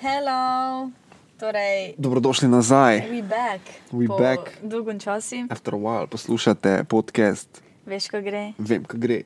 Hello, 0.00 0.88
torej, 1.36 1.94
Dobrodošli 1.98 2.48
nazaj. 2.48 3.00
we 3.10 3.22
back. 3.22 3.60
We 3.92 4.06
po 4.06 4.16
back. 4.18 4.40
dolgem 4.62 5.00
času, 5.00 5.36
After 5.50 5.74
a 5.74 5.78
while 5.78 6.06
poslušate 6.06 6.84
podcast, 6.84 7.62
veš, 7.86 8.08
kaj 8.08 8.22
gre. 8.22 8.52
vem, 8.58 8.84
kaj 8.84 8.98
gre. 8.98 9.22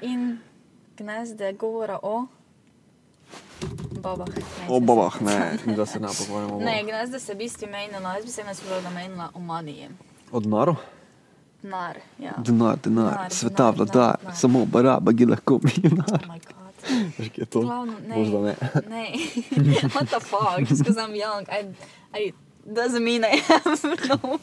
In 0.00 0.38
gnezde 0.96 1.52
govora 1.52 1.98
o 2.02 2.26
babah. 3.94 4.28
Ne, 4.28 4.42
O 4.68 4.80
babah, 4.80 5.22
ne, 5.22 5.56
da 5.66 5.86
se 5.86 6.00
ne 6.00 6.08
pogovarjamo. 6.08 6.58
Ne, 6.58 6.64
babah. 6.64 6.84
gnezde 6.84 7.20
se 7.20 7.34
v 7.34 7.38
bistvu 7.38 7.66
menilo, 7.66 8.08
jaz 8.10 8.24
bi 8.24 8.30
se 8.30 8.44
naslovila 8.44 8.80
namenila 8.82 9.30
o 9.34 9.40
maniji. 9.40 9.88
O 10.32 10.40
denaru? 10.40 10.76
Denar, 11.62 11.96
ja. 12.18 12.32
Denar, 12.38 12.76
denar, 12.76 13.10
Denar, 13.10 13.32
sveta 13.32 13.70
vladar, 13.70 14.16
samo 14.34 14.66
baraba, 14.66 15.12
ki 15.12 15.26
lahko 15.26 15.60
milijonar. 15.62 16.28
Oh 16.28 16.63
Veš, 17.18 17.28
kje 17.28 17.42
je 17.42 17.46
to? 17.46 17.60
Glavno, 17.60 17.94
ne. 18.08 18.16
Možda 18.16 18.40
ne. 18.40 18.54
Ne. 18.88 19.04
What 19.94 20.08
the 20.08 20.20
fuck? 20.20 20.58
Just 20.70 20.82
because 20.84 20.98
I'm 20.98 21.14
young, 21.14 21.46
I, 21.48 21.74
I 22.12 22.32
doesn't 22.66 23.04
mean 23.04 23.24
I 23.24 23.36
have 23.36 23.84
no 24.08 24.38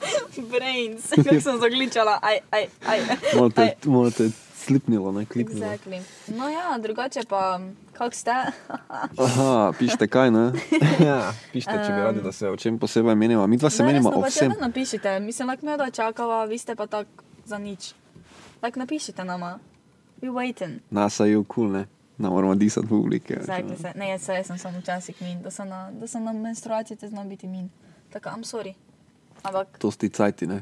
brains. 0.50 1.10
Kako 1.16 1.42
sem 1.42 1.60
zagličala, 1.60 2.20
I, 2.24 2.40
I, 2.52 2.68
I. 2.86 3.00
Malo 3.36 3.50
te, 3.50 3.66
I- 3.66 3.90
malo 3.90 4.12
te 4.12 4.30
slipnilo, 4.56 5.12
ne 5.12 5.26
kliknilo. 5.26 5.66
Exactly. 5.66 6.02
No 6.28 6.50
ja, 6.50 6.78
drugače 6.78 7.22
pa, 7.30 7.60
kako 7.94 8.16
ste? 8.16 8.32
Aha, 9.26 9.74
pišite 9.80 10.08
kaj, 10.08 10.32
ne? 10.32 10.52
ja, 11.00 11.34
pišite, 11.54 11.74
če 11.88 11.94
bi 11.94 12.02
radi, 12.02 12.22
da 12.22 12.32
se 12.32 12.50
o 12.50 12.58
čem 12.58 12.80
posebej 12.80 13.16
menimo. 13.16 13.48
Mi 13.48 13.58
dva 13.58 13.70
se 13.70 13.84
menimo 13.84 14.10
o 14.10 14.22
pa 14.22 14.28
vsem. 14.28 14.52
če 14.54 14.62
napišite, 14.62 15.20
mislim, 15.20 15.48
lahko 15.48 15.66
me 15.66 15.78
da 15.78 15.90
čakava, 15.92 16.46
vi 16.46 16.58
ste 16.58 16.76
pa 16.76 16.88
tak 16.88 17.08
za 17.46 17.58
nič. 17.58 17.94
Lahko 18.62 18.80
napišite 18.80 19.26
nama. 19.26 19.60
We 20.22 20.30
waiting. 20.30 20.80
Nasa 20.90 21.26
je 21.26 21.42
kul, 21.48 21.72
ne? 21.72 21.88
Ne 22.22 22.30
moramo 22.30 22.56
disati 22.56 22.88
publike. 22.88 23.40
Zakaj 23.42 23.78
se? 23.78 23.92
Ne, 23.96 24.10
jaz, 24.10 24.30
jaz 24.30 24.46
sem 24.46 24.58
samo 24.58 24.80
včasih 24.80 25.22
min, 25.22 25.42
da 25.42 25.50
sem 25.52 25.66
na, 25.68 25.90
da 25.92 26.08
sem 26.08 26.24
na 26.24 26.34
menstruaciji 26.34 26.98
te 26.98 27.08
znam 27.08 27.26
biti 27.28 27.48
min. 27.48 27.70
Tako, 28.10 28.30
I'm 28.30 28.44
sorry. 28.46 28.74
Ampak, 29.44 29.78
To 29.78 29.92
sti 29.92 30.10
cajti, 30.10 30.48
ne? 30.48 30.62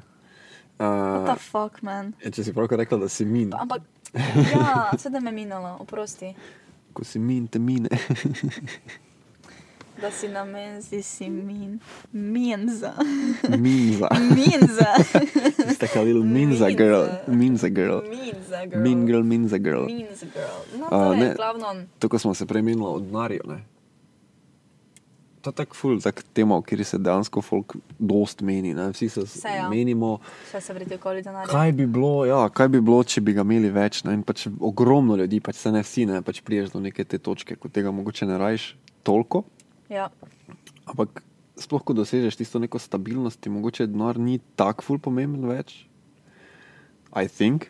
what 0.77 1.25
the 1.25 1.33
Uh, 1.33 1.37
fuck, 1.37 1.81
man? 1.81 2.13
če 2.23 2.43
si 2.43 2.53
pravkar 2.53 2.79
rekla, 2.79 2.97
da 2.97 3.09
si 3.09 3.25
min, 3.25 3.51
Ampak, 3.53 3.81
ja, 4.53 4.91
sedaj 4.95 5.19
me 5.19 5.31
minalo, 5.33 5.77
oprosti. 5.79 6.31
ko 6.93 7.03
si 7.03 7.19
min, 7.19 7.47
te 7.47 7.59
mine. 7.59 7.89
Da 10.01 10.11
si 10.11 10.27
na 10.27 10.45
menzi, 10.45 11.01
si 11.03 11.29
min. 11.29 11.79
Minza. 12.11 12.93
Minza. 13.57 14.07
Minza. 14.35 14.93
Ste 15.75 16.03
little 16.03 16.23
Minza 16.23 16.65
Minza. 16.65 16.69
girl. 16.69 17.05
Minza 17.27 17.69
girl. 17.69 17.99
Minza 18.09 18.65
girl. 18.65 18.81
Mean 18.81 19.05
girl, 19.05 19.23
Minza 19.23 19.57
girl. 19.57 19.85
Minza 19.85 20.25
girl. 20.25 20.79
No, 20.91 21.13
je 21.13 21.19
ne. 21.19 21.33
glavno. 21.35 21.83
Tako 21.99 22.19
smo 22.19 22.33
se 22.33 22.45
premenili 22.45 22.85
od 22.85 23.03
denarja, 23.03 23.39
ne? 23.47 23.63
To 25.41 25.49
je 25.49 25.53
tako 25.53 25.75
ful, 25.75 25.99
tak 26.01 26.23
tema, 26.33 26.61
kjer 26.61 26.85
se 26.85 26.97
dejansko 26.97 27.41
folk 27.41 27.75
dost 27.99 28.41
meni, 28.41 28.73
ne? 28.73 28.89
Vsi 28.91 29.09
se 29.09 29.21
Vse, 29.21 29.47
ja. 29.47 29.69
menimo, 29.69 30.17
Vse 30.47 30.61
se 30.61 30.73
vrti 30.73 30.95
okoli 30.95 31.21
denarja. 31.23 31.47
kaj 31.47 31.71
bi 31.71 31.85
bilo, 31.85 32.25
ja, 32.25 32.49
kaj 32.49 32.67
bi 32.67 32.81
bilo, 32.81 33.03
če 33.03 33.21
bi 33.21 33.33
ga 33.33 33.41
imeli 33.41 33.69
več, 33.69 34.03
ne? 34.03 34.13
In 34.13 34.23
pač 34.23 34.47
ogromno 34.59 35.15
ljudi, 35.15 35.39
pač 35.39 35.55
se 35.55 35.71
ne 35.71 35.83
vsi, 35.83 36.05
ne? 36.05 36.21
Pač 36.21 36.41
priješ 36.41 36.69
do 36.69 36.79
neke 36.79 37.03
te 37.03 37.17
točke, 37.17 37.55
ko 37.55 37.69
tega 37.69 37.91
mogoče 37.91 38.25
ne 38.25 38.37
rajš 38.37 38.75
toliko, 39.03 39.43
Ja. 39.89 40.09
ampak 40.85 41.23
sploh, 41.59 41.83
ko 41.83 41.93
dosežeš 41.93 42.39
tisto 42.39 42.59
neko 42.59 42.79
stabilnost, 42.79 43.41
ti 43.41 43.49
mogoče 43.49 43.87
denar 43.87 44.19
ni 44.19 44.39
tako 44.55 44.85
ful 44.85 44.99
pomemben 44.99 45.49
več. 45.49 45.85
I 47.15 47.27
think. 47.27 47.67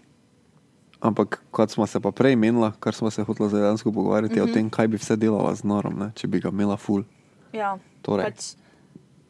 Ampak, 1.00 1.40
kot 1.56 1.72
smo 1.72 1.88
se 1.88 2.00
pa 2.04 2.12
prej 2.12 2.36
menila, 2.36 2.74
kar 2.80 2.94
smo 2.94 3.08
se 3.12 3.24
hotela 3.24 3.48
zdaj 3.50 3.62
dejansko 3.62 3.92
pogovarjati, 3.92 4.36
mm 4.36 4.38
-hmm. 4.38 4.44
Mhm. 4.44 4.52
o 4.52 4.54
tem, 4.54 4.70
kaj 4.70 4.88
bi 4.88 4.98
vse 4.98 5.16
delala 5.16 5.56
z 5.56 5.64
norom, 5.64 6.00
ne, 6.00 6.12
če 6.16 6.28
bi 6.28 6.40
ga 6.40 6.50
imela 6.50 6.78
ful. 6.78 7.04
ja. 7.54 7.78
Torej. 8.02 8.26
Pač, 8.26 8.56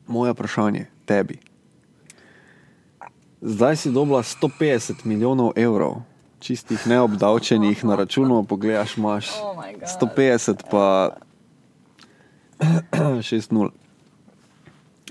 Moje 0.07 0.33
vprašanje 0.33 0.85
tebi. 1.05 1.37
Zdaj 3.41 3.75
si 3.75 3.91
dobila 3.91 4.23
150 4.23 5.05
milijonov 5.05 5.51
evrov, 5.55 6.01
čistih 6.39 6.87
neobdavčenih 6.87 7.85
na 7.85 7.95
računu, 7.95 8.43
pogledaš, 8.43 8.97
imaš 8.97 9.29
oh 9.41 9.57
my 9.57 9.79
god. 9.79 10.09
150 10.17 10.63
pa 10.71 11.15
6-0. 13.29 13.71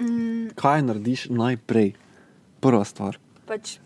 Mm, 0.01 0.51
Kaj 0.55 0.83
narediš 0.83 1.29
najprej? 1.31 1.95
Prva 2.61 2.85
stvar. 2.85 3.19
pač, 3.49 3.79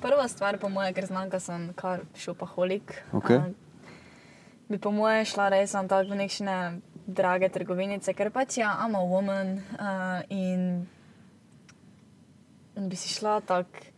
prva 0.00 0.28
stvar, 0.28 0.58
po 0.60 0.68
mojem, 0.68 0.94
ker 0.94 1.06
znam, 1.06 1.28
da 1.32 1.40
sem 1.40 1.72
kar 1.74 2.04
šopaholik. 2.16 2.92
Okej. 3.12 3.40
a, 3.40 3.48
bi 4.68 4.78
po 4.78 4.92
mojem 4.92 5.24
šla 5.24 5.48
res 5.48 5.72
na 5.72 5.86
tako 5.88 6.14
nekšne 6.14 6.56
drage 7.06 7.48
trgovinice, 7.48 8.14
ker 8.14 8.30
pač 8.30 8.58
ja, 8.60 8.76
I'm 8.84 8.94
a 8.96 9.02
woman 9.02 9.58
uh, 9.80 10.22
in, 10.28 10.86
in 12.76 12.88
bi 12.88 12.96
si 12.96 13.08
šla 13.12 13.40
tako. 13.40 13.93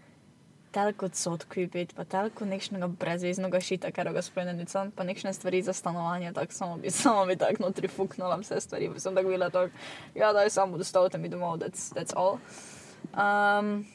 Telko 0.77 1.09
cod 1.09 1.47
kupiti, 1.49 1.95
pa 1.97 2.05
telko 2.05 2.45
nekšnega 2.45 2.91
brezveznega 3.01 3.61
šita, 3.65 3.91
ker 3.97 4.11
ga 4.13 4.21
sploh 4.25 4.45
ne 4.45 4.53
nicam, 4.59 4.91
pa 4.93 5.07
nekšne 5.09 5.33
stvari 5.33 5.63
za 5.65 5.73
stanovanje, 5.73 6.35
tako 6.37 6.53
samo 6.53 6.77
bi, 6.83 6.91
samo 6.93 7.25
bi 7.27 7.37
tako 7.41 7.65
notri 7.65 7.89
fuknila 7.89 8.37
vse 8.43 8.61
stvari, 8.61 8.91
pa 8.93 9.01
sem 9.01 9.17
tako 9.17 9.33
bila 9.33 9.49
tako, 9.51 9.73
ja, 10.15 10.35
daj 10.37 10.53
samo 10.53 10.77
dostavite 10.77 11.19
mi 11.19 11.33
domov, 11.33 11.57
that's, 11.65 11.89
that's 11.97 12.13
all. 12.13 12.37
Um, 13.17 13.87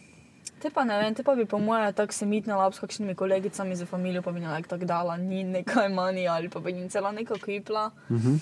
te 0.62 0.70
pa 0.70 0.84
ne 0.84 0.97
vem, 1.02 1.14
te 1.14 1.24
pa 1.24 1.36
bi 1.36 1.46
po 1.46 1.59
moje 1.59 1.91
tako 1.97 2.14
se 2.14 2.25
mitnila 2.25 2.72
s 2.72 2.80
kakšnimi 2.80 3.16
kolegicami 3.16 3.75
za 3.75 3.86
familijo, 3.86 4.22
pa 4.22 4.31
bi 4.31 4.40
nekaj 4.40 4.64
tako 4.74 4.86
dala, 4.86 5.18
ni 5.18 5.44
nekaj 5.44 5.90
manj 5.90 6.28
ali 6.28 6.50
pa 6.50 6.59
bi 6.59 6.72
jim 6.72 6.90
celo 6.90 7.12
nekaj 7.12 7.40
kupila. 7.46 7.91
Mhm. 8.09 8.41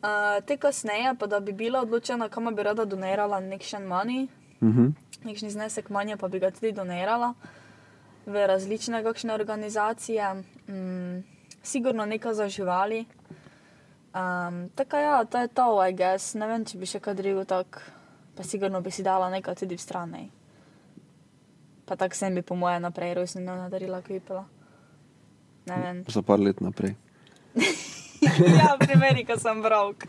Uh, 0.00 0.40
te 0.46 0.56
kasneje 0.56 1.14
pa 1.20 1.26
da 1.26 1.40
bi 1.40 1.52
bila 1.52 1.80
odločena, 1.80 2.28
kam 2.28 2.54
bi 2.56 2.62
rada 2.62 2.84
donirala 2.84 3.40
nekšen 3.40 3.84
Mhm. 4.62 4.92
nekšni 5.24 5.50
znesek 5.50 5.90
manje, 5.90 6.16
pa 6.16 6.28
bi 6.28 6.38
ga 6.38 6.50
tudi 6.50 6.72
donirala 6.72 7.34
v 8.26 8.46
različne 8.46 9.02
kakšne 9.02 9.34
organizacije, 9.34 10.34
mm, 10.68 11.24
sigurno 11.62 12.06
nekaj 12.06 12.34
za 12.34 12.48
živali. 12.48 13.04
Um, 14.14 14.68
tako 14.74 14.96
ja, 14.96 15.24
to 15.24 15.38
je 15.38 15.48
to, 15.48 15.86
I 15.88 15.92
guess. 15.92 16.34
Ne 16.34 16.46
vem, 16.46 16.64
če 16.64 16.78
bi 16.78 16.86
še 16.86 17.00
kaj 17.00 17.14
drugo 17.14 17.44
tako, 17.44 17.80
pa 18.36 18.42
sigurno 18.42 18.80
bi 18.80 18.90
si 18.90 19.02
dala 19.02 19.30
nekaj 19.30 19.54
tudi 19.54 19.76
v 19.76 19.80
stran. 19.80 20.16
Pa 21.86 21.96
tako 21.96 22.14
sem 22.14 22.34
bi 22.34 22.42
po 22.42 22.54
moje 22.54 22.80
naprej 22.80 23.14
rojstni 23.14 23.46
dan 23.46 23.58
nadarila 23.58 24.02
kupila. 24.02 24.44
Ne 25.66 25.76
vem. 25.82 26.04
Za 26.08 26.22
par 26.22 26.40
let 26.40 26.60
naprej. 26.60 26.96
ja, 28.60 28.74
primeri, 28.80 29.24
ko 29.24 29.36
sem 29.40 29.62
brok. 29.64 30.04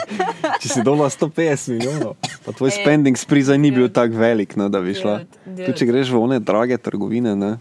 Če 0.62 0.68
si 0.68 0.84
dobila 0.86 1.08
150 1.10 1.74
milijonov, 1.74 2.14
pa 2.44 2.54
tvoj 2.54 2.70
Ej, 2.70 2.82
spending 2.82 3.18
spree 3.18 3.42
zdaj 3.46 3.58
ni 3.58 3.72
bil 3.74 3.90
tako 3.90 4.20
velik, 4.20 4.54
no, 4.60 4.68
da 4.70 4.82
bi 4.84 4.94
šla. 4.94 5.20
Tudi 5.46 5.74
če 5.80 5.88
greš 5.90 6.12
v 6.14 6.22
one 6.22 6.38
drage 6.38 6.78
trgovine, 6.78 7.34
ne, 7.38 7.56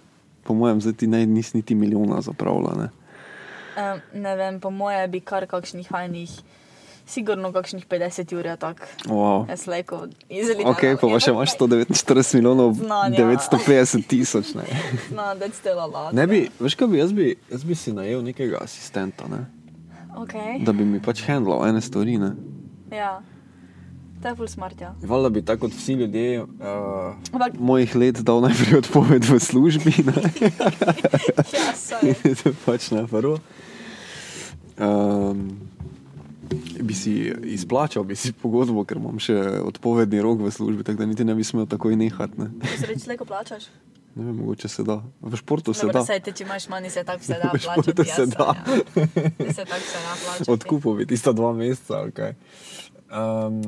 po 0.45 0.53
mojem, 0.57 0.83
zdaj 0.85 0.99
ti 1.01 1.09
ne, 1.09 1.25
nisi 1.25 1.57
niti 1.57 1.75
milijona 1.75 2.21
zapravila. 2.21 2.77
Ne. 2.77 2.87
Um, 3.77 3.99
ne 4.21 4.35
vem, 4.37 4.61
po 4.61 4.69
moje 4.73 5.01
bi 5.13 5.21
kar 5.21 5.45
kakšnih 5.49 5.89
hajnih, 5.93 6.31
sigurno 7.07 7.51
kakšnih 7.53 7.85
50 7.89 8.37
ur 8.37 8.45
je 8.45 8.55
tako. 8.57 8.87
Wow. 9.05 9.49
Jaz 9.49 9.67
leko 9.67 10.07
izeli. 10.29 10.65
Ok, 10.65 10.81
pa 11.01 11.09
pa 11.09 11.19
še 11.21 11.33
imaš 11.33 11.53
149 11.57 12.37
milijonov, 12.37 12.73
Znanja. 12.79 13.17
950 13.17 14.07
tisoč. 14.09 14.53
Ne. 14.57 14.65
No, 15.17 15.33
that's 15.37 15.57
still 15.61 15.79
a 15.79 15.85
lot. 15.85 16.13
ne 16.13 16.27
bi, 16.27 16.47
veš 16.59 16.75
kaj 16.77 16.89
bi, 16.91 16.99
jaz 17.01 17.13
bi, 17.13 17.35
jaz 17.51 17.63
bi 17.65 17.77
si 17.77 17.93
najel 17.95 18.25
nekega 18.25 18.61
asistenta, 18.61 19.29
ne, 19.31 19.45
Okay. 20.17 20.63
da 20.65 20.73
bi 20.73 20.85
mi 20.85 20.99
pač 21.03 21.21
handlal 21.27 21.67
ene 21.67 21.81
stvari. 21.81 22.17
Ne. 22.17 22.31
Ja, 22.91 23.19
to 24.21 24.31
je 24.31 24.35
full 24.35 24.49
smart, 24.49 24.81
ja. 24.81 24.95
Valjda 25.01 25.29
bi 25.29 25.45
tako 25.45 25.67
kot 25.67 25.77
vsi 25.77 25.93
ljudje 25.93 26.41
uh, 26.41 26.49
Ampak, 27.31 27.59
mojih 27.59 27.95
let 27.95 28.21
dal 28.25 28.41
najprej 28.41 28.81
odpoved 28.81 29.29
v 29.29 29.39
službi. 29.39 29.93
Ne. 30.09 30.25
ja, 31.53 32.33
to 32.41 32.53
pač 32.65 32.89
na 32.91 33.05
prvo. 33.07 33.37
Um, 34.77 35.67
bi 36.81 36.93
si 36.93 37.33
izplačal, 37.43 38.03
bi 38.03 38.15
si 38.15 38.33
pogodbo, 38.33 38.85
ker 38.87 39.01
imam 39.01 39.19
še 39.21 39.35
odpovedni 39.67 40.21
rok 40.23 40.41
v 40.45 40.53
službi, 40.53 40.85
tako 40.87 41.03
da 41.03 41.09
niti 41.09 41.25
ne 41.27 41.35
bi 41.35 41.45
smel 41.45 41.67
takoj 41.69 41.97
nehati. 41.99 42.39
Ne, 42.39 42.49
Se 42.77 42.89
reči, 42.89 43.09
leko 43.09 43.25
plačaš? 43.25 43.69
Ne 44.17 44.25
vem, 44.25 44.35
mogoče 44.35 44.67
se 44.67 44.83
da. 44.83 45.01
V 45.21 45.37
športu 45.37 45.73
se 45.73 45.85
Dobro, 45.85 45.99
da. 45.99 46.05
saj 46.05 46.19
te, 46.25 46.31
če 46.31 46.43
imaš 46.43 46.67
manj, 46.69 46.89
se 46.95 47.03
tako 47.03 47.23
se 47.23 47.39
da 47.43 47.51
V 47.53 47.59
športu 47.59 47.95
plačati. 47.95 48.15
se 48.15 48.21
ja, 48.21 48.25
da. 48.25 48.53
Ja. 49.45 49.53
Se 49.53 49.65
tako 49.65 49.85
se 49.85 50.45
da. 50.45 50.53
Odkupovi 50.53 51.05
tista 51.05 51.31
dva 51.31 51.53
meseca. 51.53 52.05
Okay. 52.09 52.33
Um, 53.11 53.61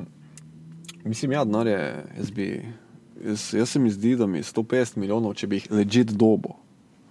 mislim, 1.03 1.31
ja, 1.31 1.45
denar 1.45 1.67
je. 1.67 2.05
Jaz, 2.17 2.31
bi, 2.31 2.47
jaz, 3.23 3.53
jaz 3.53 3.69
se 3.69 3.79
mi 3.79 3.91
zdi, 3.91 4.15
da 4.15 4.27
mi 4.27 4.43
150 4.43 4.97
milijonov, 4.97 5.33
če 5.33 5.47
bi 5.47 5.61
jih 5.61 5.71
ležit 5.71 6.11
dobo. 6.11 6.57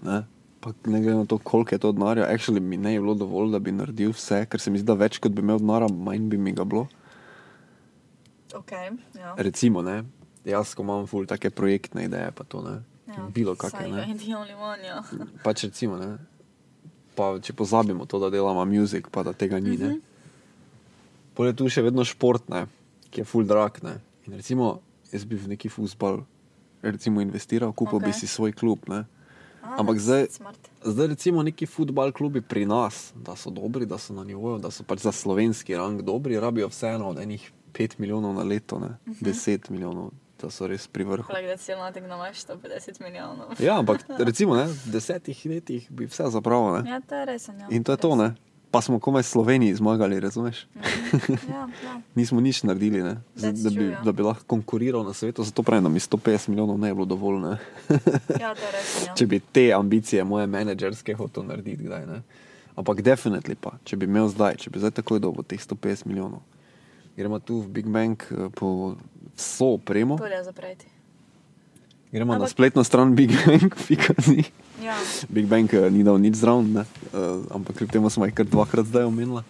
Ne? 0.03 0.25
Pa 0.61 0.73
ne 0.87 1.01
glede 1.01 1.17
na 1.17 1.27
to, 1.27 1.39
koliko 1.39 1.75
je 1.75 1.79
to 1.79 1.93
denarja, 1.93 2.27
actually 2.27 2.61
mi 2.61 2.77
ne 2.77 2.93
je 2.95 3.01
bilo 3.01 3.15
dovolj, 3.15 3.53
da 3.55 3.59
bi 3.59 3.73
naredil 3.73 4.11
vse, 4.11 4.43
ker 4.51 4.61
se 4.61 4.71
mi 4.71 4.79
zdi, 4.79 4.87
da 4.91 4.99
več 4.99 5.21
kot 5.23 5.33
bi 5.33 5.43
imel 5.43 5.63
denarja, 5.63 5.89
manj 5.95 6.29
bi 6.33 6.39
mi 6.39 6.53
ga 6.53 6.67
bilo. 6.67 6.89
Okay, 8.55 8.91
ja. 9.19 9.35
Recimo, 9.39 9.83
ne, 9.83 10.03
jaz, 10.45 10.75
ko 10.75 10.83
imam 10.83 11.07
ful 11.07 11.29
take 11.29 11.51
projektne 11.55 12.09
ideje, 12.09 12.33
pa 12.35 12.45
to 12.45 12.63
ne. 12.65 12.79
Ja, 13.09 13.25
Bilo 13.29 13.57
kakšne. 13.57 13.89
Ja. 13.89 14.05
Pač 15.45 15.65
recimo, 15.65 15.97
ne. 15.97 16.19
Pa 17.15 17.39
če 17.39 17.53
pozabimo 17.53 18.05
to, 18.05 18.19
da 18.19 18.29
delamo 18.29 18.65
muzik, 18.65 19.09
pa 19.09 19.23
da 19.23 19.33
tega 19.33 19.59
ni, 19.59 19.77
ne. 19.77 19.97
Pol 21.35 21.47
je 21.47 21.55
tu 21.55 21.67
še 21.67 21.83
vedno 21.83 22.05
šport, 22.05 22.49
ne, 22.49 22.67
ki 23.09 23.21
je 23.21 23.25
full 23.25 23.45
drag. 23.45 23.81
Ne. 23.83 23.97
In 24.27 24.35
recimo, 24.35 24.81
jaz 25.09 25.25
bi 25.25 25.35
v 25.35 25.49
neki 25.49 25.69
futbal 25.69 26.23
recimo 26.81 27.19
investiral, 27.19 27.73
kupil 27.73 27.99
okay. 27.99 28.07
bi 28.07 28.13
si 28.13 28.27
svoj 28.27 28.53
klub. 28.53 28.87
Ne. 28.87 29.07
A, 29.61 29.79
Ampak 29.79 29.99
zdaj- 29.99 30.31
smart. 30.31 30.61
Zdaj, 30.81 31.07
recimo, 31.09 31.43
neki 31.43 31.67
futbal 31.67 32.13
klubi 32.13 32.41
pri 32.41 32.65
nas, 32.65 33.11
da 33.15 33.35
so 33.35 33.51
dobri, 33.51 33.83
da 33.85 33.99
so 33.99 34.13
na 34.13 34.23
nivoju, 34.23 34.59
da 34.59 34.71
so 34.71 34.85
pač 34.85 35.01
za 35.01 35.11
slovenski 35.11 35.75
rang 35.75 35.99
dobri, 36.01 36.37
rabijo 36.37 36.69
vseeno 36.69 37.09
od 37.09 37.19
enih 37.19 37.43
5 37.73 37.99
milijonov 37.99 38.33
na 38.33 38.43
leto, 38.43 38.79
ne, 38.79 38.95
Mhm. 39.05 39.19
10 39.21 39.71
milijonov, 39.71 40.11
da 40.41 40.51
so 40.51 40.67
res 40.67 40.87
pri 40.87 41.05
vrhu. 41.05 41.33
Like, 41.35 41.49
da 41.49 41.57
cel 41.57 41.79
natek 41.79 42.07
namaš 42.09 42.45
150 42.47 43.01
milijonov. 43.03 43.55
Ja, 43.61 43.79
ampak 43.79 44.05
recimo, 44.29 44.57
ne, 44.57 44.67
v 44.67 44.93
desetih 44.93 45.47
letih 45.47 45.89
bi 45.91 46.07
vse 46.07 46.31
zapravo. 46.31 46.79
Ne. 46.79 46.91
Ja, 46.91 47.01
to 47.01 47.15
je 47.15 47.25
res. 47.27 47.49
Ja. 47.49 47.67
In 47.71 47.85
to 47.85 47.93
je 47.93 48.01
to, 48.03 48.15
ne. 48.17 48.35
Pa 48.71 48.81
smo 48.85 48.99
komaj 49.01 49.23
Sloveniji 49.23 49.75
zmagali, 49.75 50.21
razumeš? 50.21 50.67
Ja, 51.49 51.69
ja. 51.85 52.01
Nismo 52.19 52.41
nič 52.41 52.63
naredili, 52.63 53.01
ne, 53.03 53.17
Z, 53.35 53.47
That's 53.47 53.63
da, 53.65 53.71
bi, 53.71 53.85
ja. 53.85 54.01
da 54.05 54.13
bi 54.13 54.23
lahko 54.23 54.45
konkuriral 54.45 55.05
na 55.05 55.13
svetu, 55.13 55.45
zato 55.45 55.63
pravim, 55.63 55.85
da 55.85 55.89
mi 55.89 56.01
150 56.01 56.49
milijonov 56.49 56.79
ne 56.79 56.91
bi 56.93 56.95
bilo 56.95 57.07
dovolj. 57.07 57.41
Ne. 57.41 57.57
ja, 58.41 58.53
to 58.55 58.69
res. 58.73 59.07
Ja. 59.07 59.15
če 59.19 59.27
bi 59.27 59.41
te 59.41 59.73
ambicije 59.73 60.25
moje 60.25 60.47
menedžerske 60.47 61.15
hotel 61.17 61.49
narediti, 61.49 61.89
kdaj 61.89 62.07
ne. 62.07 62.21
Ampak 62.77 63.01
definitivno 63.03 63.57
pa, 63.61 63.73
če 63.85 63.97
bi 63.97 64.07
imel 64.07 64.29
zdaj, 64.29 64.61
če 64.63 64.71
bi 64.71 64.79
zdaj 64.79 64.99
takoj 65.01 65.19
dobil 65.19 65.43
teh 65.49 65.59
150 65.59 66.07
milijonov. 66.07 66.45
Gremo 67.19 67.41
tu 67.43 67.65
v 67.65 67.73
Big 67.75 67.89
Bang 67.91 68.15
eh, 68.31 68.47
po 68.55 68.95
vso 69.39 69.73
opremo, 69.73 70.17
Bolje 70.17 70.43
zapreti. 70.43 70.87
gremo 72.11 72.33
na 72.33 72.39
Ampak- 72.41 72.51
spletno 72.51 72.83
stran 72.83 73.15
Big 73.15 73.31
Bang, 73.31 73.71
pika 73.87 74.13
ni. 74.27 74.43
Ja. 74.79 74.99
Big 75.29 75.47
Bang 75.47 75.67
eh, 75.69 75.87
ni 75.89 76.03
dal 76.03 76.19
nič 76.19 76.35
zraven, 76.37 76.71
uh, 76.73 76.85
ampak 77.49 77.77
kljub 77.77 77.91
temu 77.91 78.11
smo 78.11 78.25
jih 78.25 78.35
kar 78.35 78.45
dvakrat 78.45 78.87
zdaj 78.87 79.05
omenili. 79.05 79.43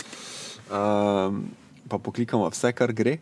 Um, 0.69 1.49
pa 1.85 1.97
poklikamo 1.97 2.45
vse, 2.47 2.73
kar 2.73 2.93
gre, 2.93 3.19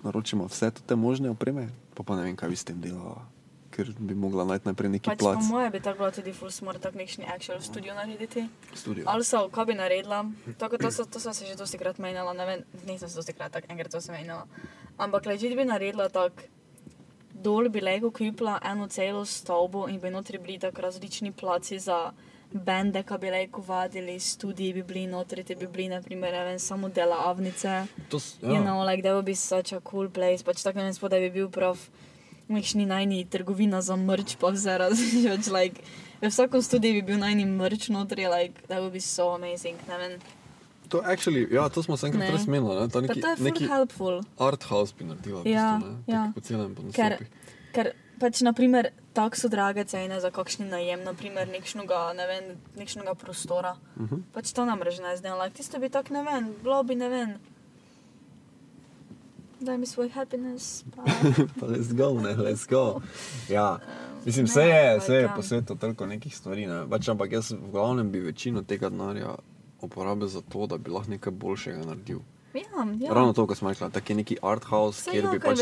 naročimo 0.00 0.44
vse 0.46 0.70
te 0.70 0.94
možne 0.94 1.30
opreme, 1.30 1.66
pa 1.92 2.02
pa 2.02 2.14
ne 2.14 2.22
vem, 2.22 2.36
kaj 2.36 2.48
bi 2.48 2.56
s 2.56 2.64
tem 2.64 2.76
delala, 2.76 3.24
ker 3.76 3.90
bi 4.00 4.14
mogla 4.16 4.44
najti 4.44 4.66
najprej 4.66 4.90
neki 4.90 5.06
Pač 5.06 5.18
po 5.18 5.24
plac. 5.26 5.44
moje 5.46 5.70
bi 5.70 5.80
tako 5.80 5.98
bilo 5.98 6.10
tudi 6.12 6.32
full 6.32 6.50
smart, 6.50 6.80
tak 6.80 6.94
nekšni 6.94 7.26
actual 7.26 7.60
studio 7.60 7.94
narediti. 7.94 8.46
Studio. 8.74 9.04
Also, 9.06 9.48
kaj 9.50 9.64
bi 9.66 9.74
naredila? 9.74 10.22
Tako, 10.56 10.78
to, 10.78 10.90
so, 10.90 11.04
to 11.06 11.20
sem 11.20 11.34
se 11.34 11.44
že 11.44 11.54
dosti 11.54 11.76
krat 11.76 11.98
menjala, 11.98 12.32
ne 12.32 12.46
vem, 12.46 12.60
nisem 12.84 13.06
se 13.06 13.16
dosti 13.16 13.32
krat, 13.32 13.52
tako 13.52 13.68
enkrat 13.68 13.90
to 13.90 14.00
sem 14.00 14.14
menjala. 14.14 14.46
Ampak 14.98 15.26
ležit 15.26 15.52
bi 15.52 15.64
naredila 15.64 16.08
tako, 16.10 16.48
dol 17.38 17.68
bi 17.68 17.80
lego 17.80 18.10
kupila 18.10 18.58
eno 18.64 18.88
celo 18.88 19.24
stavbo 19.26 19.86
in 19.86 19.98
bi 19.98 20.10
notri 20.10 20.38
bili 20.38 20.58
tako 20.58 20.80
različni 20.82 21.32
placi 21.32 21.78
za 21.78 22.12
bende, 22.48 23.02
ki 23.02 23.18
bi 23.18 23.30
lego 23.30 23.60
vadili, 23.62 24.14
studiji 24.18 24.72
bi 24.72 24.82
bili 24.84 25.06
notri, 25.06 25.44
ti 25.44 25.54
bi 25.54 25.66
bili, 25.68 25.88
naprimer, 25.90 26.32
ne 26.32 26.44
vem, 26.44 26.58
samo 26.60 26.88
delavnice. 26.90 27.86
To, 28.08 28.18
s- 28.18 28.38
Ja. 28.40 28.48
You 28.48 28.62
know, 28.62 28.80
like 28.82 29.02
that 29.02 29.12
would 29.12 29.26
be 29.26 29.34
such 29.36 29.72
a 29.72 29.80
cool 29.82 30.08
place. 30.08 30.42
Pač 30.42 30.62
tako 30.62 30.78
ne 30.78 30.84
vem, 30.84 30.94
spodaj 30.94 31.20
bi 31.20 31.30
bil 31.32 31.48
prav 31.50 31.76
nekšni 32.48 32.86
najni 32.86 33.24
trgovina 33.24 33.82
za 33.82 33.96
mrč, 33.96 34.36
pa 34.36 34.50
vse 34.50 34.78
različ. 34.78 35.46
Like, 35.56 35.82
v 36.20 36.28
vsakem 36.28 36.62
studiu 36.62 36.92
bi 36.92 37.02
bil 37.02 37.18
najni 37.18 37.44
mrč 37.44 37.88
notri, 37.88 38.28
like 38.28 38.54
that 38.68 38.80
would 38.80 38.92
be 38.92 39.00
so 39.00 39.34
amazing. 39.34 39.76
Ne 39.88 39.98
vem. 39.98 40.12
To, 40.88 41.02
actually, 41.02 41.48
ja, 41.50 41.68
to 41.68 41.82
smo 41.82 41.96
se 41.96 42.06
enkrat 42.06 42.22
Ne. 42.22 42.30
res 42.30 42.46
menili. 42.46 42.80
Ne? 42.80 42.88
To 42.88 43.00
neki, 43.00 43.20
to 43.20 43.28
je 43.28 43.36
neki 43.40 43.66
helpful. 43.66 44.22
art 44.38 44.62
house 44.62 44.94
bi 44.98 45.04
naredila. 45.04 45.42
v 45.42 45.50
Ja, 45.50 45.78
bistvu, 45.78 45.92
ne? 45.92 45.98
ja. 46.06 46.22
Tako 46.22 46.34
Po 46.34 46.40
celem 46.40 46.70
Ker, 46.94 47.12
ker 47.74 47.86
pač, 48.20 48.40
naprimer, 48.40 48.90
tako 49.12 49.36
so 49.36 49.48
drage 49.48 49.84
cene 49.84 50.20
za 50.20 50.30
kakšni 50.30 50.70
najem, 50.70 51.02
naprimer, 51.04 51.48
nekšnega, 51.48 52.14
ne 52.14 52.26
vem, 52.26 52.44
nekšnega 52.78 53.14
prostora. 53.14 53.74
Uh 53.98 54.06
-huh. 54.06 54.22
Pač 54.32 54.52
to 54.52 54.64
nam 54.64 54.82
reže 54.82 55.02
ne 55.02 55.16
zdaj, 55.16 55.34
like, 55.42 55.56
tisto 55.56 55.78
bi 55.78 55.88
tako, 55.88 56.14
ne 56.14 56.22
vem, 56.22 56.54
bilo 56.62 56.82
bi, 56.82 56.94
ne 56.94 57.08
vem. 57.08 57.34
Daj 59.60 59.78
mi 59.78 59.86
svoj 59.86 60.08
happiness. 60.08 60.84
Pa. 60.96 61.02
Pa 61.60 61.66
let's 61.66 61.92
go, 61.92 62.20
ne, 62.20 62.34
let's 62.36 62.66
go. 62.66 63.00
Ja. 63.48 63.78
Mislim, 64.26 64.46
vse 64.46 64.62
je, 64.62 64.98
vse 64.98 65.14
je 65.14 65.26
kam. 65.26 65.36
po 65.36 65.42
svetu 65.42 65.74
toliko 65.74 66.06
nekih 66.06 66.36
stvari. 66.36 66.66
Ne? 66.66 66.82
Pač, 66.90 67.08
ampak 67.08 67.32
jaz 67.32 67.50
v 67.50 67.70
glavnem 67.70 68.10
bi 68.10 68.20
večino 68.20 68.62
tega 68.62 68.90
denarja 68.90 69.36
uporabil 69.80 70.26
za 70.28 70.40
to, 70.42 70.66
da 70.66 70.78
bi 70.78 70.90
lahko 70.90 71.10
nekaj 71.10 71.32
boljšega 71.32 71.84
naredil. 71.84 72.20
Ja, 72.54 72.62
ja. 73.00 73.12
Ravno 73.12 73.32
to, 73.32 73.44
kar 73.46 73.56
smo 73.56 73.68
rekli, 73.68 73.90
tak 73.92 74.10
je 74.10 74.16
neki 74.16 74.36
art 74.42 74.64
house, 74.64 75.02
Saj 75.02 75.12
kjer 75.12 75.24
ja, 75.24 75.30
bi 75.30 75.40
pač 75.40 75.58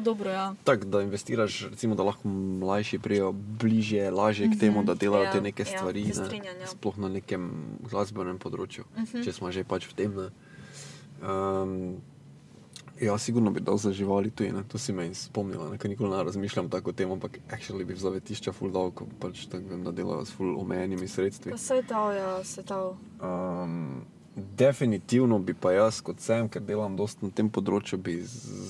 dobro, 0.00 0.30
ja. 0.30 0.54
Tak, 0.64 0.84
da 0.84 1.02
investiraš, 1.02 1.68
recimo, 1.70 1.94
da 1.94 2.02
lahko 2.02 2.28
mlajši 2.28 2.98
prijo 2.98 3.28
bližje, 3.32 4.10
lažje 4.10 4.48
k 4.48 4.58
temu, 4.58 4.80
da 4.82 4.94
delajo 4.94 5.24
ja, 5.24 5.32
te 5.32 5.40
neke 5.40 5.62
ja, 5.62 5.66
stvari. 5.68 6.04
se 6.08 6.20
ne, 6.20 6.26
strinjam, 6.26 6.56
ja. 6.60 6.66
Sploh 6.66 6.96
na 6.96 7.08
nekem 7.08 7.50
glasbenem 7.90 8.38
področju, 8.38 8.84
Mhm. 8.96 9.20
če 9.20 9.32
smo 9.32 9.52
že 9.52 9.64
pač 9.64 9.84
v 9.84 9.94
tem. 9.94 10.16
Ne. 10.16 10.28
Um, 11.20 12.00
ja, 13.00 13.18
sigurno 13.18 13.50
bi 13.50 13.60
dal 13.60 13.76
za 13.76 13.92
živali 13.92 14.30
tu, 14.30 14.44
ne. 14.44 14.62
to 14.68 14.78
si 14.78 14.92
me 14.92 15.04
je 15.04 15.14
spomnila, 15.14 15.70
nekaj 15.70 15.88
nikoli 15.88 16.16
ne 16.16 16.24
razmišljam 16.24 16.70
tako 16.70 16.90
o 16.90 16.92
tem, 16.92 17.12
ampak 17.12 17.38
actually 17.50 17.84
bi 17.84 17.94
v 17.94 17.98
zavetišča 17.98 18.52
full 18.52 18.72
dal, 18.72 18.90
ko 18.90 19.06
pač 19.20 19.46
tako 19.46 19.68
vem, 19.68 19.84
da 19.84 19.92
delajo 19.92 20.24
s 20.24 20.32
full 20.32 20.58
omejenimi 20.60 21.08
sredstvi. 21.08 21.50
Pa 21.50 21.58
se 21.58 21.82
to, 21.88 22.10
ja, 22.12 22.44
se 22.44 22.62
to. 22.62 22.96
Um, 23.22 24.04
definitivno 24.36 25.38
bi 25.38 25.54
pa 25.54 25.72
jaz, 25.72 26.00
kot 26.00 26.20
sem, 26.20 26.48
ker 26.48 26.62
delam 26.62 26.96
dosta 26.96 27.26
na 27.26 27.32
tem 27.34 27.50
področju, 27.50 27.98
bi 27.98 28.18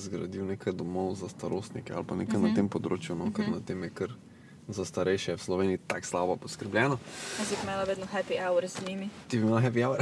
zgradil 0.05 0.45
nekaj 0.45 0.73
domov 0.73 1.15
za 1.21 1.29
starostnike 1.29 1.93
ali 1.93 2.05
pa 2.05 2.15
nekaj 2.15 2.39
uh 2.39 2.43
-huh. 2.43 2.49
na 2.49 2.55
tem 2.55 2.69
področju, 2.69 3.15
no, 3.15 3.31
ker 3.33 3.45
uh 3.45 3.49
-huh. 3.49 3.59
na 3.59 3.65
tem 3.65 3.83
je 3.83 3.89
kar 3.89 4.17
za 4.67 4.85
starejše 4.85 5.35
v 5.35 5.41
Sloveniji 5.41 5.77
tako 5.77 6.05
slabo 6.05 6.35
poskrbljeno. 6.35 6.97
Jaz 7.39 7.49
bi 7.49 7.55
imela 7.63 7.83
vedno 7.83 8.05
happy 8.13 8.47
hour 8.47 8.67
z 8.67 8.87
njimi. 8.87 9.09
Ti 9.27 9.37
bi 9.37 9.43
imel 9.43 9.59
happy 9.59 9.85
hour. 9.85 9.99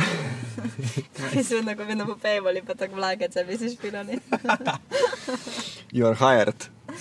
Ki 1.33 1.43
so 1.43 1.55
vedno, 1.55 1.75
ko 1.75 1.83
vedno 1.83 2.05
popevali, 2.05 2.61
pa 2.67 2.73
tako 2.73 2.95
vlagece 2.95 3.43
bi 3.43 3.57
si 3.57 3.75
špilali. 3.75 4.19
You 5.93 6.07
are 6.07 6.15
hired, 6.15 6.55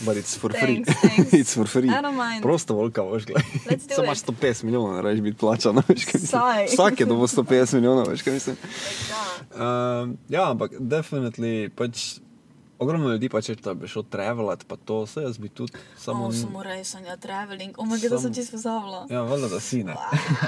but 0.04 0.16
it's 0.16 0.36
for 0.36 0.52
free. 0.52 0.84
Thanks, 0.84 1.00
thanks. 1.00 1.32
it's 1.40 1.54
for 1.54 1.66
free. 1.66 1.88
Prosto 2.42 2.74
volka, 2.74 3.02
veš, 3.02 3.24
gledaj. 3.24 3.78
Samo 3.88 4.04
imaš 4.04 4.18
it. 4.18 4.26
150 4.26 4.64
milijonov, 4.64 4.96
ne 4.96 5.02
rečeš 5.02 5.20
biti 5.20 5.38
plačan. 5.38 5.80
Vsak 6.72 7.00
je 7.00 7.06
dobil 7.06 7.26
150 7.26 7.74
milijonov, 7.74 8.08
veš, 8.08 8.22
kaj 8.22 8.32
mislim. 8.32 8.56
Um, 9.54 10.18
ja, 10.28 10.50
ampak 10.50 10.76
definitivno 10.78 11.70
pač. 11.76 12.20
Ogromno 12.82 13.12
ljudi 13.12 13.28
pa 13.28 13.40
če 13.42 13.54
da 13.62 13.74
bi 13.74 13.88
šel 13.88 14.02
travelat, 14.10 14.64
pa 14.66 14.76
to 14.76 15.02
vse 15.04 15.22
jaz 15.22 15.38
bi 15.38 15.48
tudi 15.48 15.78
samo. 15.98 16.26
Oh, 16.26 16.34
samo 16.34 16.62
resanja, 16.66 17.16
traveling. 17.16 17.78
Oh, 17.78 17.86
moj 17.86 18.00
bog, 18.02 18.10
da 18.10 18.18
sem 18.18 18.34
čisto 18.34 18.56
pozabila. 18.56 19.06
Ja, 19.10 19.22
valjda, 19.22 19.48
da 19.48 19.60
si 19.60 19.84
ne. 19.86 19.94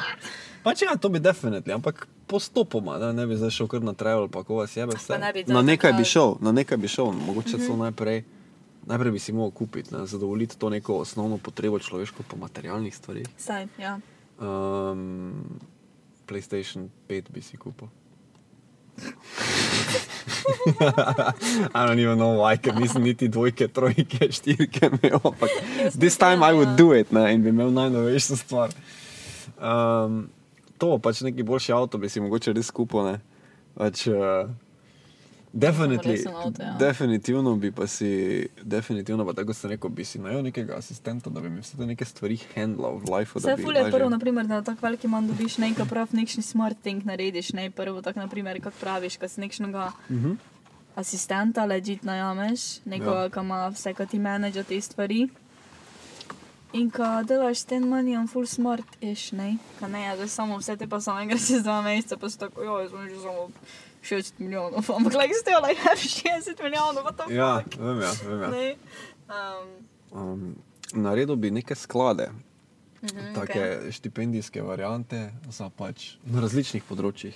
pač 0.66 0.82
ja, 0.82 0.96
to 0.96 1.08
bi 1.14 1.22
definitivno, 1.22 1.78
ampak 1.78 2.06
postopoma, 2.26 2.98
da 2.98 3.12
ne 3.12 3.26
bi 3.26 3.38
zdaj 3.38 3.54
šel 3.54 3.70
kar 3.70 3.86
na 3.86 3.94
travel, 3.94 4.26
pa 4.28 4.42
ko 4.42 4.58
vas 4.62 4.74
jebe 4.76 4.96
vse. 4.98 5.12
Pa 5.14 5.20
ne 5.22 5.32
bi 5.32 5.44
Na 5.46 5.62
nekaj 5.62 5.94
bi 5.94 6.04
šel, 6.04 6.34
na 6.42 6.52
nekaj 6.52 6.80
bi 6.82 6.90
šel, 6.90 7.12
mogoče 7.12 7.58
celo 7.58 7.78
najprej. 7.84 8.24
Najprej 8.84 9.12
bi 9.14 9.18
si 9.22 9.32
mogel 9.32 9.54
kupiti, 9.56 9.94
ne, 9.94 10.02
zadovoljiti 10.06 10.58
to 10.58 10.68
neko 10.68 10.98
osnovno 11.06 11.38
potrebo 11.38 11.78
človeško 11.78 12.26
po 12.28 12.36
materialnih 12.36 12.96
stvarih. 12.96 13.30
Saj, 13.38 13.66
ja. 13.80 13.98
Um, 14.40 15.60
PlayStation 16.26 16.88
5 17.08 17.30
bi 17.30 17.42
si 17.42 17.56
kupil. 17.56 17.88
I 21.74 21.86
don't 21.86 21.98
even 21.98 22.18
know 22.18 22.34
why, 22.40 22.56
ker 22.56 22.72
nisem 22.76 23.02
niti 23.04 23.28
dvojke, 23.32 23.68
trojke, 23.72 24.28
štirke 24.32 24.90
imel, 24.90 25.20
ampak 25.20 25.50
this 25.98 26.16
time 26.20 26.42
I 26.42 26.52
would 26.52 26.76
do 26.76 26.92
it, 26.92 27.12
ne, 27.12 27.32
in 27.34 27.42
bi 27.42 27.48
imel 27.54 27.72
najnovejšo 27.74 28.36
stvar. 28.40 28.74
Um, 29.58 30.28
to, 30.78 30.98
pač 30.98 31.22
neki 31.26 31.42
boljši 31.46 31.72
avto 31.74 31.98
bi 31.98 32.08
si 32.12 32.22
mogoče 32.22 32.54
res 32.54 32.70
kupil, 32.74 33.04
ne. 33.08 33.16
Pač, 33.78 34.06
uh, 34.12 34.50
Definitivno, 35.56 36.12
resen 36.12 36.34
avto, 36.34 36.62
ja. 36.62 36.72
definitivno 36.78 37.56
bi 37.56 37.70
pa 37.72 37.86
si, 37.86 38.08
definitivno 38.62 39.22
pa 39.26 39.32
tako 39.32 39.46
kot 39.52 39.56
sem 39.56 39.70
rekel, 39.70 39.90
bi 39.90 40.04
si 40.04 40.18
najel 40.18 40.42
nekega 40.42 40.74
asistenta, 40.76 41.30
da 41.30 41.40
bi 41.40 41.50
mi 41.50 41.60
vse 41.62 41.76
te 41.78 41.86
neke 41.86 42.04
stvari 42.04 42.38
handlal 42.56 42.98
v 42.98 43.12
life. 43.12 43.38
Vse 43.38 43.54
ful 43.62 43.76
je 43.76 43.84
prvo, 43.90 44.08
naprimer, 44.10 44.46
da 44.50 44.62
tako 44.66 44.82
veliki 44.88 45.06
manj 45.08 45.28
dobiš 45.30 45.58
nekaj 45.62 45.86
prav, 45.86 46.10
nekšni 46.10 46.42
smart 46.42 46.80
thing 46.82 47.06
narediš, 47.06 47.52
ne 47.54 47.68
prvo, 47.70 48.02
tako 48.02 48.24
naprimer, 48.24 48.58
kako 48.62 48.76
praviš, 48.80 49.16
ko 49.16 49.28
si 49.28 49.40
nekšnega 49.40 49.92
Uh 50.10 50.16
-huh. 50.16 50.36
asistenta 50.96 51.64
legit 51.64 52.02
najameš, 52.02 52.80
nekoga, 52.84 53.22
Ja. 53.22 53.30
ki 53.30 53.40
ima 53.40 53.68
vse, 53.68 53.94
ki 53.94 54.06
ti 54.06 54.18
menedža 54.18 54.62
te 54.62 54.80
stvari. 54.80 55.28
In 56.72 56.90
ko 56.90 57.22
delaš 57.22 57.58
s 57.58 57.64
tem 57.64 57.84
manijem, 57.88 58.26
full 58.28 58.46
smart 58.46 58.86
iš, 59.00 59.32
ne? 59.32 59.56
Ka 59.80 59.88
ne, 59.88 60.16
da 60.16 60.28
samo 60.28 60.58
vse 60.58 60.76
te 60.76 60.86
pa 60.86 61.00
samo 61.00 61.20
enkrat 61.20 61.38
čez 61.46 61.62
dva 61.62 61.82
meseca, 61.82 62.16
pa 62.16 62.30
si 62.30 62.38
tako, 62.38 62.62
jo, 62.62 62.88
sem 62.88 63.08
že 63.08 63.20
samo 63.22 63.48
60 64.04 64.38
milijonov, 64.38 64.84
ampak 64.90 65.14
like 65.14 65.34
still 65.34 65.60
like 65.62 65.80
have 65.80 65.98
60 65.98 66.60
milijonov, 66.60 67.02
what 67.02 67.16
the 67.16 67.34
Ja, 67.34 67.60
fuck? 67.60 67.76
vem, 67.76 68.00
ja, 68.00 68.12
vem. 68.22 68.40
Ja. 68.40 68.50
Ne? 68.50 68.76
Um, 69.28 69.68
Um, 70.14 70.42
naredil 70.94 71.34
bi 71.36 71.50
neke 71.50 71.74
sklade, 71.74 72.28
mhm, 73.02 73.32
take 73.34 73.52
okay. 73.52 73.92
štipendijske 73.92 74.62
variante 74.62 75.18
za 75.50 75.66
pač 75.68 76.14
na 76.24 76.40
različnih 76.40 76.84
področjih. 76.84 77.34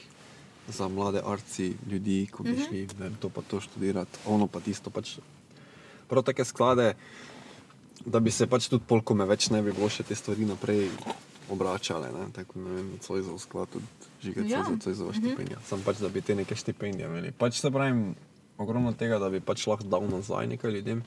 Za 0.69 0.87
mlade 0.89 1.23
arci, 1.25 1.75
ljudi, 1.87 2.29
ko 2.29 2.43
bi 2.43 2.53
Mhm. 2.53 2.63
šli 2.63 2.87
ne 2.89 3.05
vem, 3.05 3.15
to 3.17 3.29
pa 3.29 3.43
to 3.43 3.59
študirati, 3.59 4.19
ono 4.27 4.47
pa 4.47 4.61
tisto. 4.61 4.91
Pač. 4.91 5.17
Prav 6.09 6.23
take 6.23 6.45
sklade, 6.45 6.95
da 8.07 8.21
bi 8.21 8.31
se 8.31 8.47
pač 8.47 8.69
tudi 8.69 8.85
polko 8.87 9.15
me 9.15 9.25
več 9.25 9.51
ne 9.51 9.63
bi 9.63 9.73
bilo 9.73 9.89
še 9.89 10.03
te 10.03 10.15
stvari 10.15 10.45
naprej 10.45 10.91
obračale, 11.49 12.09
ne, 12.11 12.27
tako 12.33 12.59
ne 12.59 12.71
vem, 12.73 12.99
Cojzov 12.99 13.39
sklad, 13.39 13.69
tudi 13.69 13.85
žigati 14.23 14.49
Ja. 14.49 14.59
ja. 14.59 14.65
za 14.65 14.77
Cojzova 14.79 15.11
Mhm. 15.11 15.19
štipendija. 15.21 15.59
Sam 15.63 15.81
pač, 15.81 15.97
da 15.97 16.09
bi 16.09 16.21
te 16.21 16.35
neke 16.35 16.55
štipendije 16.55 17.07
imeli. 17.07 17.31
Pač 17.33 17.55
se 17.57 17.71
pravim, 17.71 18.15
ogromno 18.57 18.93
tega, 18.93 19.19
da 19.19 19.29
bi 19.29 19.41
pač 19.41 19.67
lahko 19.67 19.85
dal 19.85 20.03
nazaj 20.05 20.47
nekaj 20.49 20.71
ljudem. 20.71 21.03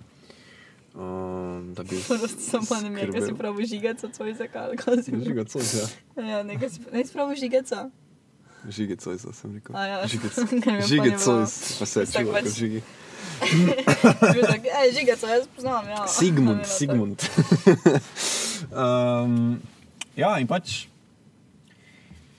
Um, 0.93 1.73
da 1.73 1.83
bi 1.83 1.95
Sam 2.49 2.65
pa 2.65 2.81
ne 2.81 2.89
vem, 2.91 3.11
kaj 3.11 3.21
si 3.21 3.33
pravi 3.33 3.65
žigaca, 3.65 4.09
svoj 4.09 4.33
zakal, 4.33 4.75
kaj 4.75 4.97
si 4.97 5.11
pravi. 5.11 5.25
Žiga 5.25 5.43
Cojz, 5.45 5.73
ja. 5.73 5.87
Ja, 6.21 6.43
nekaj 6.43 6.69
si, 6.69 6.79
pravi 7.13 7.35
žigaca. 7.35 7.89
Žige 8.69 8.95
Cojza 8.95 9.33
sem 9.33 9.55
rekel. 9.55 9.75
A 9.75 9.85
ja. 9.85 10.07
Žige 10.07 10.29
Ker 10.29 10.73
mi 10.73 10.77
je 10.77 10.81
Žige 10.83 11.11
pa 11.79 11.85
se 11.85 11.99
je 11.99 12.05
čuva 12.07 12.33
pač- 12.33 12.43
kot 12.43 12.53
žigi. 12.53 12.81
Žigaca, 14.93 15.27
jaz 15.27 15.47
poznam, 15.55 15.85
ja. 15.87 16.07
Sigmund, 16.07 16.65
Sigmund. 16.65 17.19
um, 18.73 19.59
ja, 20.15 20.39
in 20.39 20.47
pač 20.47 20.91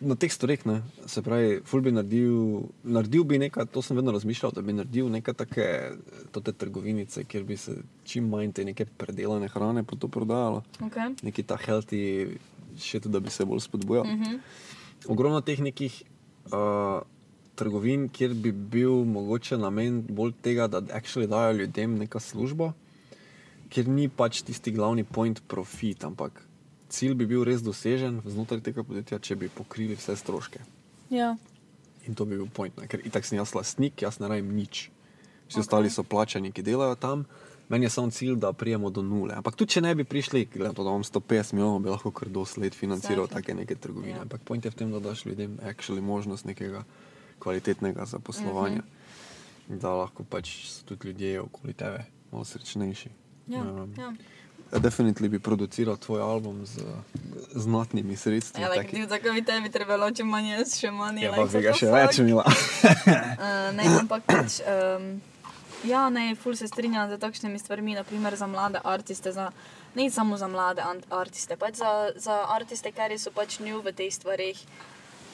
na 0.02 0.16
teh 0.18 0.30
stvareh, 0.32 0.64
ne, 0.66 0.80
se 1.06 1.22
pravi, 1.22 1.60
ful 1.66 1.82
bi 1.84 1.92
naredil, 1.94 2.66
naredil 2.82 3.24
bi 3.28 3.38
nekaj, 3.38 3.68
to 3.72 3.82
sem 3.84 3.96
vedno 3.96 4.12
razmišljal, 4.14 4.52
da 4.54 4.62
bi 4.64 4.74
naredil 4.74 5.08
neke 5.12 5.34
take 5.38 5.66
tote 6.34 6.52
trgovinice, 6.58 7.24
kjer 7.24 7.46
bi 7.46 7.56
se 7.56 7.76
čim 8.08 8.28
manj 8.32 8.52
te 8.56 8.66
neke 8.66 8.86
predelane 8.98 9.48
hrane 9.52 9.84
po 9.86 9.96
to 9.96 10.10
prodajalo. 10.10 10.64
Okay. 10.88 11.14
Neki 11.22 11.46
ta 11.46 11.58
healthy 11.60 12.02
shit, 12.76 13.06
da 13.06 13.20
bi 13.20 13.30
se 13.30 13.46
bolj 13.46 13.62
spodbujal. 13.68 14.04
Mm 14.04 14.22
-hmm. 14.22 14.38
Ogromno 15.06 15.40
teh 15.40 15.60
nekih 15.60 16.02
uh, 16.46 17.02
trgovin, 17.54 18.08
kjer 18.08 18.34
bi 18.34 18.52
bil 18.52 19.04
mogoče 19.04 19.58
namen 19.58 20.04
bolj 20.08 20.32
tega, 20.42 20.66
da 20.66 20.80
actually 20.80 21.26
dajo 21.26 21.52
ljudem 21.52 21.98
neka 21.98 22.20
služba, 22.20 22.72
kjer 23.68 23.88
ni 23.88 24.08
pač 24.08 24.42
tisti 24.42 24.70
glavni 24.70 25.04
point 25.04 25.42
profit, 25.48 26.04
ampak 26.04 26.51
cilj 26.92 27.14
bi 27.14 27.26
bil 27.26 27.44
res 27.48 27.64
dosežen 27.64 28.20
znotraj 28.28 28.60
tega 28.64 28.84
podjetja, 28.84 29.18
če 29.18 29.36
bi 29.40 29.48
pokrili 29.52 29.96
vse 29.98 30.16
stroške. 30.20 30.60
Ja. 31.12 31.34
In 32.06 32.18
to 32.18 32.26
bi 32.28 32.36
bil 32.36 32.50
point, 32.52 32.76
ne? 32.80 32.88
ker 32.90 33.02
itak 33.06 33.26
sem 33.28 33.38
jaz 33.38 33.54
lastnik, 33.56 34.02
jaz 34.04 34.20
ne 34.20 34.28
rabim 34.28 34.52
nič. 34.56 34.88
Vsi 34.88 34.92
Ok. 34.92 35.56
okay. 35.56 35.64
ostali 35.64 35.90
so 35.90 36.04
plačani, 36.04 36.52
ki 36.52 36.64
delajo 36.66 36.98
tam. 37.00 37.24
Meni 37.72 37.86
je 37.86 37.90
samo 37.94 38.10
cilj, 38.10 38.36
da 38.36 38.52
prijemo 38.52 38.90
do 38.90 39.02
nule. 39.02 39.34
Ampak 39.38 39.56
tudi, 39.56 39.72
če 39.72 39.80
ne 39.80 39.94
bi 39.96 40.04
prišli, 40.04 40.44
glede 40.52 40.74
to, 40.76 40.84
da 40.84 40.90
imam 40.92 41.04
150 41.06 41.54
milijonov, 41.56 41.78
bi 41.80 41.92
lahko 41.92 42.10
kar 42.12 42.28
dosti 42.28 42.60
let 42.60 42.74
financiral 42.76 43.24
Exactly. 43.24 43.40
take 43.40 43.54
neke 43.54 43.74
trgovine. 43.80 44.18
Ja. 44.18 44.26
Ampak 44.26 44.44
point 44.44 44.64
je 44.64 44.70
v 44.70 44.76
tem, 44.76 44.92
da 44.92 45.00
daš 45.00 45.24
ljudem 45.24 45.56
actually 45.64 46.04
možnost 46.04 46.44
nekega 46.44 46.84
kvalitetnega 47.38 48.04
zaposlovanja, 48.04 48.82
mm 48.82 48.88
-hmm. 49.68 49.80
da 49.80 49.94
lahko 49.94 50.24
pač 50.24 50.68
so 50.68 50.84
tudi 50.84 51.08
ljudje 51.08 51.40
okoli 51.40 51.72
tebe 51.72 52.04
malo 52.32 52.44
srečnejši. 52.44 53.08
Ja, 53.48 53.62
Um, 53.62 53.94
ja. 53.98 54.12
Definitivno 54.72 55.28
bi 55.28 55.38
produciral 55.38 55.96
tvoj 55.96 56.22
album 56.22 56.66
z 56.66 56.80
znatnimi 57.54 58.16
sredstvi. 58.16 58.62
Ja, 58.62 58.68
like, 58.68 58.82
taki- 58.82 58.96
ti, 58.96 59.06
zakaj 59.08 59.32
bi 59.32 59.44
tebi 59.44 59.70
trebalo, 59.70 60.10
če 60.10 60.24
manj 60.24 60.48
jaz 60.50 60.78
še 60.80 60.90
manj? 60.90 61.20
Ja, 61.20 61.30
like, 61.30 61.52
pa 61.52 61.58
bi 61.58 61.64
ga 61.66 61.74
še 61.76 61.86
fuck? 61.86 61.98
več 61.98 62.18
imela. 62.18 62.44
Uh, 62.46 63.68
ne, 63.76 63.84
ampak 64.00 64.24
pač, 64.24 64.60
um, 64.64 65.20
ja, 65.84 66.06
ne, 66.08 66.32
ful 66.40 66.56
se 66.56 66.68
strinjam 66.68 67.10
z 67.10 67.20
takšnimi 67.20 67.60
stvarmi, 67.60 67.98
naprimer 68.00 68.36
za 68.36 68.48
mlade 68.48 68.80
artiste, 68.84 69.32
za, 69.32 69.50
ne 69.94 70.08
samo 70.10 70.40
za 70.40 70.48
mlade 70.48 70.80
artiste, 71.10 71.56
pač 71.60 71.76
za, 71.76 72.16
za 72.16 72.40
artiste, 72.56 72.92
ki 72.96 73.20
so 73.20 73.30
pač 73.30 73.60
new 73.60 73.84
v 73.84 73.92
teh 73.92 74.08
stvarih. 74.08 74.56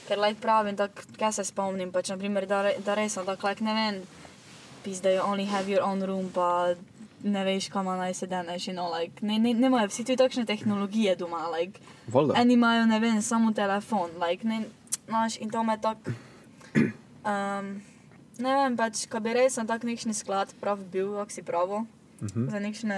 Ker 0.09 0.19
like 0.19 0.41
pravim, 0.43 0.75
tako, 0.75 1.07
kaj 1.21 1.39
se 1.39 1.45
spomnim, 1.45 1.93
pač, 1.93 2.11
naprimer, 2.11 2.47
da, 2.51 2.73
da 2.83 2.95
res, 2.99 3.15
da 3.15 3.39
like, 3.39 3.63
ne 3.63 3.75
vem, 3.75 4.03
pizda, 4.83 5.15
you 5.15 5.23
only 5.23 5.45
have 5.45 5.69
your 5.69 5.83
own 5.87 6.03
room, 6.03 6.31
pa 6.35 6.75
ne 7.23 7.45
veš, 7.45 7.69
kam 7.69 7.87
naj 7.87 8.15
se 8.15 8.27
deneš, 8.27 8.69
you 8.69 8.75
know, 8.75 8.89
like, 8.91 9.23
ne, 9.23 9.39
ne, 9.39 9.55
nemajo 9.55 9.89
vsi 9.89 10.05
tu 10.05 10.17
takšne 10.17 10.47
tehnologije 10.47 11.17
doma, 11.17 11.49
like. 11.49 11.81
Eni 12.37 12.55
imajo, 12.55 12.87
ne 12.87 12.99
vem, 12.99 13.23
samo 13.23 13.53
telefon, 13.53 14.11
like, 14.21 14.45
ne, 14.45 14.63
znaš, 15.07 15.37
in 15.37 15.51
to 15.51 15.63
me 15.63 15.79
tako. 15.81 16.11
Um, 17.25 17.83
ne 18.39 18.55
vem, 18.55 18.77
pač, 18.77 19.07
ko 19.07 19.21
bi 19.21 19.33
res 19.33 19.57
na 19.57 19.65
tak 19.65 19.83
nekšni 19.83 20.15
sklad 20.15 20.55
prav 20.61 20.79
bil, 20.85 21.19
ako 21.19 21.31
si 21.31 21.43
pravo, 21.43 21.87
Mhm. 22.21 22.49
za 22.51 22.59
nekšne 22.59 22.97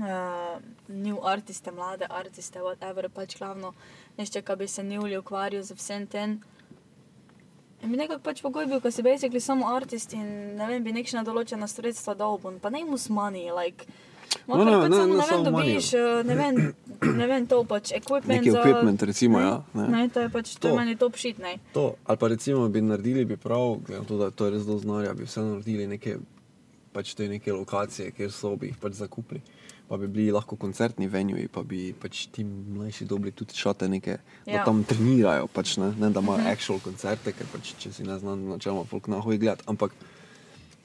uh, 0.00 0.56
new 0.88 1.18
artiste, 1.22 1.70
mlade 1.70 2.06
artiste, 2.08 2.58
whatever, 2.58 3.08
pač 3.08 3.36
glavno, 3.38 3.74
nešče, 4.16 4.42
ko 4.42 4.56
bi 4.56 4.68
se 4.68 4.82
njuli 4.82 5.16
ukvarjal 5.16 5.62
z 5.62 5.72
vsem 5.72 6.06
tem. 6.06 6.40
In 7.82 7.90
bi 7.90 7.96
nekako 7.96 8.22
pač 8.22 8.40
pogoj 8.40 8.66
bil, 8.66 8.80
ko 8.80 8.90
si 8.90 9.02
basically 9.02 9.40
samo 9.40 9.66
artist 9.68 10.12
in 10.12 10.26
ne 10.56 10.66
vem, 10.66 10.82
bi 10.82 10.92
nekšna 10.92 11.24
določena 11.24 11.66
sredstva 11.66 12.14
dolbun, 12.14 12.58
pa 12.58 12.70
ne 12.70 12.84
mus 12.84 13.08
money, 13.08 13.50
like. 13.52 13.86
No, 14.48 14.56
No, 14.56 14.64
ne, 14.64 14.70
ne, 14.70 14.88
ne, 14.88 14.96
samo, 14.96 15.06
ne 15.06 15.12
ne 15.12 15.16
vem, 15.16 15.26
samo 15.28 15.50
money. 15.50 15.72
dobiš, 15.72 15.88
eh, 15.92 16.22
ne 16.24 16.34
vem, 16.34 16.60
ne 17.12 17.26
vem, 17.26 17.46
to 17.46 17.64
pač 17.64 17.90
equipment. 17.92 18.38
Neki 18.38 18.50
za- 18.50 18.62
equipment, 18.62 19.02
recimo, 19.02 19.38
ne, 19.38 19.44
ja, 19.44 19.56
ne. 19.74 19.88
Ne, 19.88 20.08
to 20.08 20.20
je 20.20 20.28
pač, 20.30 20.52
to, 20.52 20.60
To. 20.60 20.68
je 20.68 20.74
meni 20.74 20.96
top 20.96 21.16
shit, 21.16 21.38
ne. 21.38 21.58
To, 21.72 21.96
ali 22.02 22.16
pa 22.16 22.28
recimo 22.28 22.68
bi 22.68 22.80
naredili, 22.82 23.24
bi 23.26 23.36
prav, 23.36 23.76
glede 23.78 23.98
na 23.98 24.06
to, 24.06 24.16
da 24.16 24.30
to 24.30 24.44
je 24.44 24.50
res 24.52 24.62
dosti 24.62 24.82
znanja, 24.82 25.12
bi 25.12 25.24
vseeno 25.24 25.50
naredili 25.50 25.86
neke, 25.86 26.16
pač 26.92 27.14
te 27.14 27.28
neke 27.28 27.52
lokacije, 27.52 28.10
kjer 28.12 28.32
so 28.32 28.56
bi 28.56 28.66
jih 28.66 28.78
pač 28.78 28.92
zakupili. 28.94 29.42
Pa 29.92 29.98
bi 29.98 30.06
bili 30.08 30.32
lahko 30.32 30.56
koncertni 30.56 31.04
venjuji, 31.06 31.48
pa 31.48 31.60
bi 31.62 31.92
pač 31.92 32.22
ti 32.26 32.44
mlajši 32.44 33.04
dobili 33.04 33.32
tudi 33.32 33.52
šate 33.54 33.88
neke, 33.90 34.14
da 34.46 34.52
Ja. 34.52 34.64
tam 34.64 34.84
trenirajo, 34.84 35.46
pač, 35.48 35.76
ne, 35.76 35.90
ne 35.92 36.08
da 36.08 36.20
imajo 36.20 36.38
Mhm. 36.38 36.46
actual 36.48 36.80
koncerte, 36.80 37.32
ker 37.32 37.46
pač, 37.46 37.74
če 37.76 37.92
si 37.92 38.02
ne 38.02 38.16
znam, 38.18 38.46
načeloma 38.46 38.86
folk 38.86 39.08
na 39.08 39.20
hoji 39.20 39.38
gledati, 39.38 39.64
ampak 39.66 39.92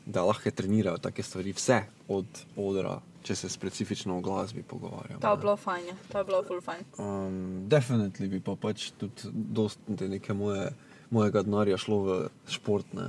da 0.06 0.24
lahko 0.24 0.52
trenirajo 0.52 0.98
take 1.00 1.24
stvari, 1.24 1.54
vse 1.54 1.78
od 2.10 2.26
odra, 2.58 2.98
če 3.24 3.36
se 3.36 3.50
specifično 3.50 4.18
o 4.18 4.22
glasbi 4.22 4.64
pogovarjamo. 4.64 5.20
To 5.20 5.32
je 5.32 5.38
bilo 5.38 5.56
fajn, 5.58 5.88
ja. 5.88 5.96
to 6.12 6.18
je 6.18 6.24
bilo 6.26 6.44
full 6.44 6.62
fajn. 6.62 6.84
Um, 6.98 7.40
Definitivno 7.66 8.30
bi 8.30 8.40
pa 8.42 8.56
pač 8.58 8.92
tudi 8.92 9.32
dosti 9.34 10.08
neke 10.10 10.34
moje, 10.34 10.68
mojega 11.10 11.44
denarja 11.44 11.78
šlo 11.78 11.98
v 12.02 12.20
športne, 12.48 13.08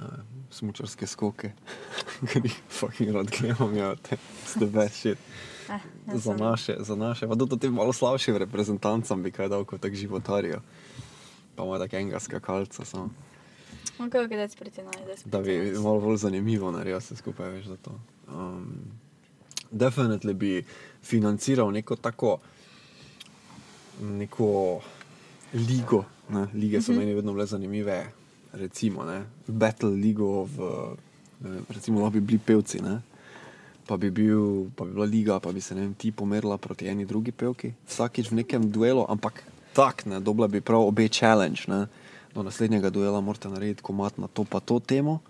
smučarske 0.51 1.07
skoke, 1.07 1.53
ker 2.33 2.45
jih 2.45 2.57
fucking 2.69 3.11
rad 3.15 3.31
gledam, 3.31 3.77
ja, 3.77 3.95
te 3.97 4.17
večji. 4.57 5.15
Eh, 5.69 5.81
jaz 6.09 6.23
Za 6.23 6.35
naše, 6.35 6.77
za 6.81 6.97
naše, 6.97 7.29
pa 7.29 7.35
tudi 7.37 7.59
tem 7.59 7.75
malo 7.75 7.93
slabšim 7.93 8.37
reprezentancem 8.37 9.23
bi 9.23 9.31
kaj 9.31 9.49
dal 9.49 9.65
kot 9.65 9.81
tak 9.81 9.95
životarijo. 9.95 10.61
Pa 11.57 11.65
ima 11.65 11.79
tak 11.79 11.93
enega 11.93 12.21
skakalca 12.21 12.85
samo. 12.85 13.11
Ok, 13.99 14.15
ok, 14.15 14.31
daj 14.31 14.49
spriti 14.49 14.83
naj, 14.83 15.05
daj 15.07 15.17
spriti 15.17 15.31
Da 15.31 15.41
bi 15.41 15.73
malo 15.75 16.01
bolj 16.01 16.17
zanimivo 16.17 16.71
naredil 16.71 16.99
vse 16.99 17.17
skupaj, 17.17 17.51
veš, 17.51 17.67
za 17.67 17.77
to. 17.77 18.01
Um, 18.29 18.75
Definitivno 19.71 20.35
bi 20.35 20.65
financiral 21.03 21.71
neko 21.71 21.97
tako, 21.97 22.39
neko 24.01 24.81
ligo. 25.55 26.05
Ne? 26.29 26.47
Lige 26.55 26.83
so 26.83 26.93
Mhm. 26.93 26.99
meni 26.99 27.15
vedno 27.15 27.33
bile 27.33 27.47
zanimive, 27.47 28.07
recimo, 28.53 29.05
ne? 29.05 29.27
Battle 29.47 29.91
Ligo, 29.91 30.45
v, 30.45 30.59
vem, 31.41 31.65
recimo, 31.69 32.01
lahko 32.01 32.19
bi 32.19 32.21
bili 32.21 32.39
pevci. 32.39 32.81
Ne? 32.83 33.01
Pa 33.89 33.97
bi, 33.97 34.11
bil, 34.11 34.69
pa 34.77 34.85
bi 34.85 34.93
bila 34.93 35.07
liga, 35.09 35.41
pa 35.41 35.53
bi 35.53 35.61
se 35.61 35.75
ne 35.75 35.87
vem, 35.87 35.95
ti 35.95 36.13
pomerila 36.13 36.59
proti 36.61 36.89
eni 36.89 37.07
drugi 37.09 37.33
pevki, 37.33 37.73
vsakič 37.89 38.31
v 38.31 38.43
nekem 38.43 38.69
duelu, 38.69 39.07
ampak 39.09 39.45
tak, 39.73 40.05
ne, 40.07 40.21
dobila 40.21 40.49
bi 40.49 40.61
prav 40.61 40.85
obe 40.85 41.09
challenge. 41.09 41.65
Ne. 41.69 41.87
Do 42.35 42.45
naslednjega 42.45 42.91
duela 42.93 43.21
morate 43.25 43.49
narediti 43.49 43.83
komat 43.83 44.19
na 44.21 44.29
to 44.29 44.45
pa 44.45 44.61
to 44.61 44.81
temo, 44.81 45.21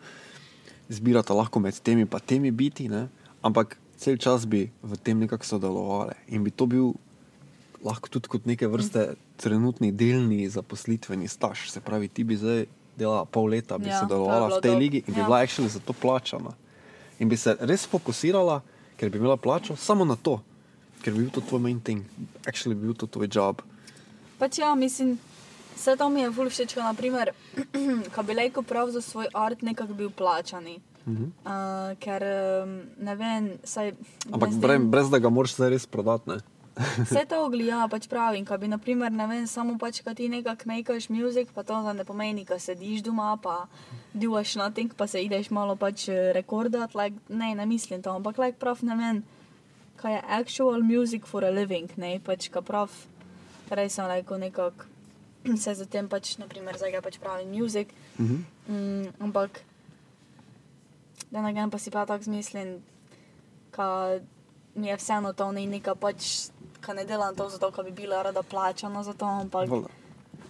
zbirate 0.91 1.33
lahko 1.33 1.63
med 1.63 1.79
temi 1.79 2.07
pa 2.07 2.19
temi 2.19 2.51
biti, 2.51 2.89
ne, 2.91 3.07
ampak 3.43 3.79
cel 3.99 4.19
čas 4.19 4.47
bi 4.47 4.71
v 4.83 4.99
tem 5.03 5.19
nekako 5.19 5.47
sodelovali 5.47 6.15
in 6.31 6.43
bi 6.47 6.51
to 6.51 6.67
bil 6.67 6.95
lahko 7.83 8.11
tudi 8.11 8.31
kot 8.31 8.47
neke 8.47 8.67
vrste 8.67 9.15
trenutni 9.39 9.93
delni 9.95 10.49
zaposlitveni 10.51 11.29
staž. 11.31 11.71
Se 11.71 11.81
pravi, 11.81 12.09
ti 12.11 12.25
bi 12.27 12.39
zdaj 12.39 12.67
delala 12.99 13.25
pol 13.25 13.49
leta, 13.49 13.79
bi 13.79 13.87
Ja, 13.87 14.01
sodelovala 14.01 14.51
v 14.51 14.61
tej 14.61 14.73
dob- 14.73 14.81
ligi 14.81 14.99
in 15.01 15.15
bi 15.15 15.21
ja. 15.21 15.27
bila 15.27 15.39
actually 15.41 15.69
za 15.69 15.81
to 15.81 15.93
plačana. 15.95 16.53
In 17.19 17.29
bi 17.29 17.37
se 17.37 17.55
res 17.63 17.87
fokusirala, 17.87 18.61
ker 18.97 19.09
bi 19.09 19.19
imela 19.19 19.37
plačo 19.37 19.77
samo 19.77 20.05
na 20.05 20.17
to, 20.17 20.39
ker 21.01 21.13
bi 21.13 21.21
bil 21.21 21.31
to 21.31 21.41
tvoj 21.41 21.61
main 21.61 21.81
thing, 21.81 22.03
actually 22.45 22.75
bi 22.75 22.85
bil 22.85 22.95
to 22.95 23.07
tvoj 23.09 23.29
job. 23.29 23.63
Pač 24.37 24.59
ja, 24.59 24.75
mislim, 24.75 25.17
vse 25.75 25.97
to 25.97 26.09
mi 26.09 26.21
je 26.21 26.31
ful 26.31 26.47
všeč, 26.47 26.75
ko 26.75 26.83
naprimer, 26.83 27.31
ko 28.15 28.23
bi 28.23 28.35
lejko 28.35 28.63
prav 28.63 28.91
za 28.91 29.01
svoj 29.01 29.31
art 29.33 29.63
nekako 29.63 29.95
bil 29.95 30.11
plačani. 30.11 30.79
Mhm. 31.05 31.25
Uh, 31.41 31.51
ker 31.97 32.21
um, 32.21 32.73
ne 33.01 33.15
vem, 33.17 33.45
saj. 33.65 33.95
Ampak 34.29 34.51
brez, 34.55 34.83
brez 34.85 35.07
da 35.09 35.19
ga 35.19 35.31
moraš 35.31 35.55
zdaj 35.55 35.71
res 35.71 35.87
prodati. 35.87 36.29
Ne? 36.29 36.37
Vse 36.79 37.25
to 37.29 37.41
oglija, 37.45 37.89
pač 37.91 38.07
pravim, 38.09 38.45
ko 38.47 38.59
bi, 38.59 38.69
naprimer, 38.71 39.13
ne 39.13 39.27
vem, 39.27 39.47
samo 39.51 39.75
pač, 39.79 40.01
ko 40.07 40.15
ti 40.15 40.29
nekako 40.31 40.69
makeš 40.71 41.09
muzik, 41.11 41.51
pa 41.55 41.65
to 41.67 41.79
ne 41.93 42.05
pomeni, 42.07 42.45
ko 42.47 42.59
sediš 42.59 43.03
doma, 43.07 43.33
pa 43.43 43.67
duaš 44.15 44.55
nothing, 44.61 44.95
pa 44.95 45.07
se 45.07 45.23
ideš 45.25 45.51
malo 45.51 45.77
pač 45.77 46.09
eh, 46.09 46.31
rekordat, 46.37 46.95
like, 46.95 47.19
ne, 47.29 47.55
ne 47.55 47.67
mislim 47.67 48.03
to, 48.03 48.15
ampak 48.15 48.39
like 48.39 48.59
prav 48.59 48.83
ne 48.87 48.97
vem, 48.97 49.23
kaj 49.99 50.15
je 50.15 50.23
actual 50.39 50.83
music 50.83 51.27
for 51.27 51.45
a 51.45 51.51
living, 51.51 51.91
ne, 51.97 52.19
pač, 52.25 52.49
ko 52.53 52.63
prav, 52.63 52.93
res 53.71 53.99
sem 53.99 54.07
like, 54.07 54.31
nekako 54.39 54.87
se 55.63 55.75
zatem 55.75 56.09
pač, 56.09 56.37
naprimer, 56.39 56.79
zdaj 56.79 56.99
ga 56.99 57.03
pač 57.03 57.19
pravim 57.19 57.51
muzik, 57.55 57.95
Mhm. 58.19 58.39
mm, 58.69 59.23
ampak, 59.23 59.63
da 61.31 61.43
na 61.43 61.71
pa 61.71 61.79
si 61.79 61.91
pa 61.91 62.07
tako 62.07 62.25
zmislim, 62.25 62.83
ka 63.71 64.19
mi 64.75 64.89
je 64.89 64.97
vseeno 64.97 65.33
to 65.33 65.53
ni 65.53 65.67
neka 65.67 65.95
pač 65.95 66.51
ka 66.81 66.93
ne 66.93 67.05
delam 67.05 67.35
to 67.35 67.49
zato, 67.49 67.71
ker 67.71 67.85
bi 67.85 67.91
bila 67.93 68.23
rada 68.23 68.43
plačana 68.43 69.03
za 69.03 69.13
to, 69.13 69.27
ampak, 69.27 69.69
Valjda. 69.69 69.89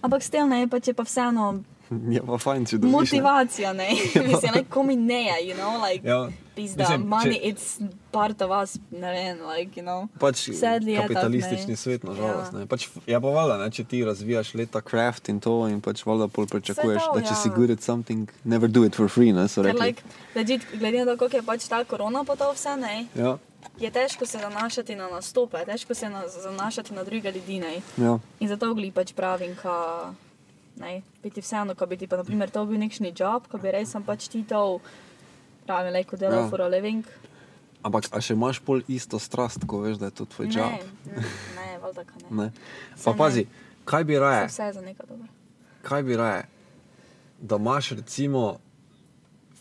ampak 0.01 0.23
s 0.23 0.29
tem 0.29 0.49
ne, 0.49 0.67
pač 0.67 0.87
je 0.87 0.93
pa 0.93 1.03
vseeno 1.03 1.63
Je 2.09 2.21
pa 2.21 2.37
fajn, 2.37 2.65
če 2.65 2.77
dobiš. 2.77 2.85
ne. 2.85 2.91
motivacija, 2.91 3.73
ne, 3.73 3.87
mislim, 4.27 4.53
like, 4.53 4.69
komi 4.69 4.95
ne, 4.95 5.23
you 5.41 5.55
know, 5.55 5.81
like, 5.81 6.05
Ja, 6.05 6.29
pizda, 6.55 6.83
mislim, 6.83 7.07
money, 7.07 7.33
če- 7.33 7.49
it's 7.49 7.65
part 8.11 8.41
of 8.41 8.51
us, 8.53 8.77
ne 8.91 9.09
vem, 9.09 9.39
like, 9.47 9.73
you 9.73 9.81
know. 9.81 10.05
pač 10.19 10.43
Sadly 10.51 10.93
tak, 10.93 11.07
kapitalistični 11.07 11.73
ne. 11.73 11.75
svet, 11.75 12.03
nažalost. 12.03 12.53
Ja. 12.53 12.59
Ja. 12.59 12.65
Pač, 12.67 12.85
je 13.07 13.17
pa 13.17 13.27
valjda, 13.29 13.57
ne, 13.57 13.71
če 13.71 13.83
ti 13.85 14.03
razvijaš 14.05 14.53
leta 14.53 14.81
craft 14.81 15.29
in 15.29 15.39
to, 15.39 15.65
in 15.67 15.81
pač 15.81 16.05
valjda 16.05 16.27
pol 16.29 16.45
pričakuješ, 16.45 17.09
da 17.09 17.21
če 17.21 17.33
ja. 17.33 17.35
si 17.35 17.49
good 17.49 17.71
at 17.71 17.81
something, 17.81 18.29
never 18.45 18.69
do 18.69 18.85
it 18.85 18.93
for 18.93 19.09
free, 19.09 19.33
ne, 19.33 19.47
so 19.47 19.63
Ker, 19.63 19.73
rekli. 19.73 19.81
like, 19.87 20.03
legit, 20.35 20.61
glede 20.75 21.01
na 21.01 21.09
to, 21.09 21.17
kako 21.17 21.37
je 21.37 21.43
pač 21.43 21.65
ta 21.67 21.81
korona 21.83 22.21
pa 22.23 22.35
to 22.35 22.53
vse, 22.53 22.77
ne, 22.77 23.07
Ja, 23.15 23.33
je 23.79 23.91
težko 23.91 24.25
se 24.25 24.37
zanašati 24.37 24.95
na 24.95 25.07
nastope, 25.09 25.65
težko 25.65 25.93
se 25.93 26.09
na, 26.09 26.27
zanašati 26.27 26.93
na 26.93 27.03
druge 27.03 27.31
ljudi, 27.31 27.59
ne. 27.59 27.81
ja. 27.97 28.17
In 28.39 28.47
zato 28.47 28.73
gli 28.73 28.91
pač 28.91 29.13
pravim, 29.13 29.55
ka, 29.55 30.13
ne, 30.79 31.01
biti 31.23 31.41
vseeno, 31.41 31.75
ko 31.75 31.85
bi 31.85 31.97
ti 31.97 32.07
pa, 32.07 32.17
na 32.17 32.23
primer, 32.23 32.49
to 32.49 32.65
bil 32.65 32.79
nekšni 32.79 33.13
job, 33.15 33.47
ko 33.51 33.57
bi 33.57 33.71
res 33.71 33.91
sem 33.91 34.03
pač 34.03 34.27
ti 34.27 34.43
to, 34.43 34.79
pravim, 35.67 35.93
like, 35.93 36.17
delal 36.17 36.43
Ja. 36.45 36.49
for 36.49 36.61
a 36.61 36.67
living. 36.67 37.03
Ampak, 37.83 38.09
a 38.11 38.19
še 38.19 38.33
imaš 38.35 38.59
pol 38.59 38.81
isto 38.87 39.19
strast, 39.19 39.63
ko 39.67 39.79
veš, 39.85 39.97
da 39.97 40.09
je 40.11 40.15
to 40.19 40.25
tvoj 40.25 40.47
job? 40.51 40.71
Ne, 41.05 41.15
ne, 41.15 41.23
ne, 41.55 41.67
valjda, 41.79 42.03
ka 42.03 42.15
ne. 42.19 42.27
Ne. 42.31 42.47
Pa 43.03 43.11
ne. 43.11 43.17
pazi, 43.17 43.43
kaj 43.87 44.03
bi 44.03 44.17
raje? 44.19 44.47
Vse 44.51 44.63
je 44.63 44.73
za 44.73 44.81
nekaj 44.81 45.05
dobro. 45.07 45.27
kaj 45.87 46.03
bi 46.03 46.15
raje? 46.15 46.43
Da 47.39 47.55
imaš 47.55 47.89
recimo 47.95 48.59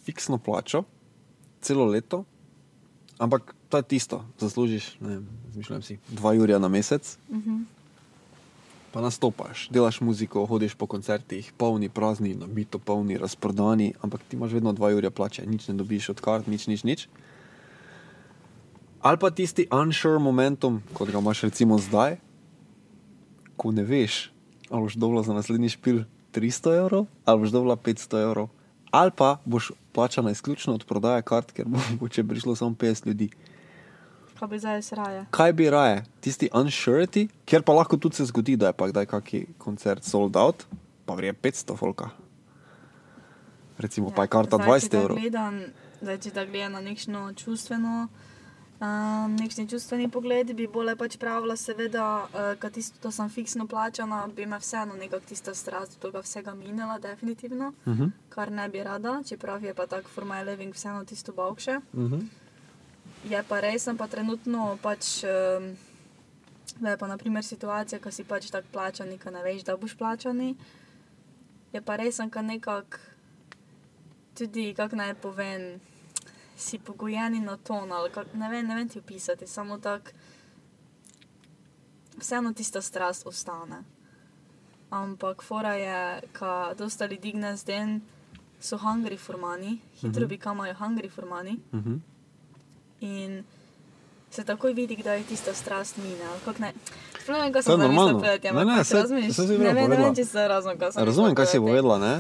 fiksno 0.04 0.38
plačo 0.38 0.82
celo 1.60 1.84
leto, 1.84 2.24
ampak 3.18 3.54
to 3.68 3.76
je 3.76 3.82
tisto, 3.82 4.24
zaslužiš, 4.38 4.96
ne 5.00 5.08
vem, 5.08 5.28
zmišljam 5.52 5.82
si, 5.82 5.98
dva 6.08 6.32
jurja 6.32 6.58
na 6.58 6.68
mesec, 6.68 7.18
Uh 7.28 7.36
-huh. 7.36 7.64
pa 8.92 9.00
nastopaš, 9.00 9.68
delaš 9.70 10.00
muziko, 10.00 10.46
hodiš 10.46 10.74
po 10.74 10.86
koncertih, 10.86 11.52
polni, 11.56 11.88
prazni, 11.88 12.34
nabito, 12.34 12.78
polni, 12.78 13.18
razprodani, 13.18 13.94
ampak 14.00 14.20
ti 14.28 14.36
imaš 14.36 14.52
vedno 14.52 14.72
dva 14.72 14.90
jurja 14.90 15.10
plače, 15.10 15.46
nič 15.46 15.68
ne 15.68 15.74
dobiš 15.74 16.08
od 16.08 16.20
kart, 16.20 16.46
nič, 16.46 16.66
nič, 16.66 16.84
nič. 16.84 17.08
Ali 19.00 19.18
pa 19.18 19.30
tisti 19.30 19.68
unsure 19.70 20.18
momentum, 20.18 20.82
kot 20.92 21.10
ga 21.10 21.18
imaš 21.18 21.40
recimo 21.40 21.78
zdaj, 21.78 22.16
ko 23.56 23.72
ne 23.72 23.84
veš, 23.84 24.32
ali 24.70 24.82
boš 24.82 24.94
dobila 24.94 25.22
za 25.22 25.34
naslednji 25.34 25.68
špil 25.68 26.02
300 26.34 26.78
evrov, 26.78 27.06
ali 27.24 27.40
boš 27.40 27.50
dobila 27.50 27.76
500 27.76 28.22
evrov, 28.22 28.48
ali 28.90 29.10
pa 29.16 29.38
boš 29.44 29.70
plačana 29.92 30.30
izključno 30.30 30.74
od 30.74 30.84
prodaje 30.84 31.22
kart, 31.22 31.52
ker 31.52 31.66
bo 31.68 31.78
mogoče 31.90 32.24
prišlo 32.24 32.56
samo 32.56 32.70
50 32.70 33.06
ljudi. 33.06 33.30
Kaj 34.38 34.48
bi 34.48 34.58
zdaj 34.58 34.82
sraje? 34.82 35.24
Kaj 35.30 35.52
bi 35.52 35.70
raje, 35.70 36.02
tisti 36.20 36.48
unsurety, 36.54 37.26
ker 37.44 37.62
pa 37.66 37.74
lahko 37.74 37.96
tudi 37.98 38.20
se 38.20 38.24
zgodi, 38.30 38.54
da 38.56 38.70
je 38.70 38.76
pa 38.78 38.86
kdaj 38.86 39.06
kaki 39.10 39.46
koncert 39.58 40.04
sold 40.06 40.36
out, 40.36 40.62
pa 41.06 41.14
vrije 41.18 41.34
500 41.34 41.76
folka. 41.76 42.10
Recimo, 43.78 44.08
ja, 44.08 44.14
pa 44.14 44.22
je 44.22 44.28
karta 44.28 44.56
zdaj, 44.56 44.68
20 44.68 44.82
če 44.82 44.88
da 44.88 45.02
evrov. 45.02 45.18
Gledam, 45.18 45.60
zdaj, 46.00 46.18
če 46.22 46.34
da 46.38 46.46
gledam 46.46 46.72
na 46.78 46.84
nekšno 46.86 47.26
čustveno, 47.34 48.08
um, 48.78 49.36
nekšni 49.42 49.68
čustveni 49.74 50.08
pogled, 50.08 50.54
bi 50.54 50.70
bolje 50.70 50.94
pač 50.98 51.18
pravila, 51.18 51.58
seveda, 51.58 52.06
uh, 52.30 52.50
kad 52.62 52.78
tisto, 52.78 53.02
to 53.02 53.10
sem 53.10 53.30
fiksno 53.34 53.66
plačana, 53.66 54.24
bi 54.36 54.46
me 54.46 54.58
vseeno 54.62 54.94
nekako 54.94 55.26
tista 55.34 55.54
strast 55.54 55.98
tega 55.98 56.22
vsega 56.22 56.54
minila, 56.54 56.98
definitivno, 56.98 57.72
Uh 57.86 57.94
-huh. 57.94 58.10
kar 58.28 58.52
ne 58.52 58.68
bi 58.68 58.82
rada, 58.82 59.22
čeprav 59.26 59.64
je 59.64 59.74
pa 59.74 59.86
tak 59.86 60.08
for 60.08 60.24
my 60.24 60.44
living 60.44 60.74
vseeno 60.74 61.04
tisto 61.04 61.32
bavkše. 61.32 61.80
Uh 61.92 62.00
-huh. 62.10 62.22
Je 63.24 63.42
pa 63.42 63.60
res, 63.60 63.82
sem 63.82 63.96
pa 63.96 64.06
trenutno 64.06 64.78
pač, 64.82 65.24
um, 65.24 65.76
da 66.80 66.90
je 66.90 66.96
pa 66.96 67.06
naprimer 67.06 67.44
situacija, 67.44 67.98
ko 68.00 68.10
si 68.10 68.24
pač 68.24 68.50
tako 68.50 68.68
plačani, 68.72 69.18
ko 69.18 69.30
ne 69.30 69.42
veš, 69.42 69.62
da 69.62 69.76
boš 69.76 69.96
plačani. 69.96 70.54
Je 71.72 71.80
pa 71.82 71.96
res, 71.96 72.20
ka 72.30 72.42
nekako 72.42 72.98
tudi, 74.34 74.74
kako 74.74 74.96
naj 74.96 75.14
povem, 75.14 75.80
si 76.56 76.78
pogojeni 76.78 77.40
na 77.40 77.56
ton 77.56 77.92
ali 77.92 78.10
kak, 78.10 78.34
ne, 78.34 78.48
vem, 78.48 78.66
ne 78.66 78.74
vem 78.74 78.88
ti 78.88 78.98
opisati, 78.98 79.46
samo 79.46 79.78
tako, 79.78 80.10
vseeno 82.16 82.52
tista 82.52 82.82
strast 82.82 83.26
ostane. 83.26 83.82
Ampak 84.90 85.42
fora 85.42 85.74
je, 85.74 85.98
ka 86.32 86.74
dosta 86.74 87.06
ljudi 87.06 87.32
gne 87.32 87.56
zdaj 87.56 87.98
so 88.60 88.78
hungry 88.78 89.18
for 89.18 89.36
money, 89.36 89.78
hitro 89.94 90.20
Mhm. 90.20 90.28
becamajo 90.28 90.74
hungry 90.74 91.10
for 91.10 91.24
money. 91.24 91.58
Uh 91.72 91.80
-huh. 91.80 92.00
In 93.00 93.44
se 94.30 94.44
takoj 94.44 94.72
vidi, 94.72 94.96
kdaj 94.96 95.18
je 95.18 95.24
tista 95.24 95.54
strast 95.54 95.96
Ne, 96.58 96.72
Sploh 97.22 97.44
ne 97.44 97.52
kaj 97.52 97.62
sem 97.62 97.80
zamislila 97.80 98.20
pred 98.20 98.42
tem. 98.42 98.56
Ne, 98.56 98.64
ne, 98.64 98.76
razumeš? 98.96 99.36
saj 99.36 99.46
si 99.46 99.58
ne, 99.58 99.72
vem, 99.72 99.90
ne 99.90 99.96
vem, 99.96 100.14
če 100.16 100.24
se 100.24 100.48
razumem, 100.48 100.78
kaj 100.80 100.92
sem 100.92 101.04
Razumem, 101.04 101.34
kaj 101.36 101.46
si 101.46 101.56
mislila 101.56 101.60
povedala. 101.60 101.98
Ne? 101.98 102.14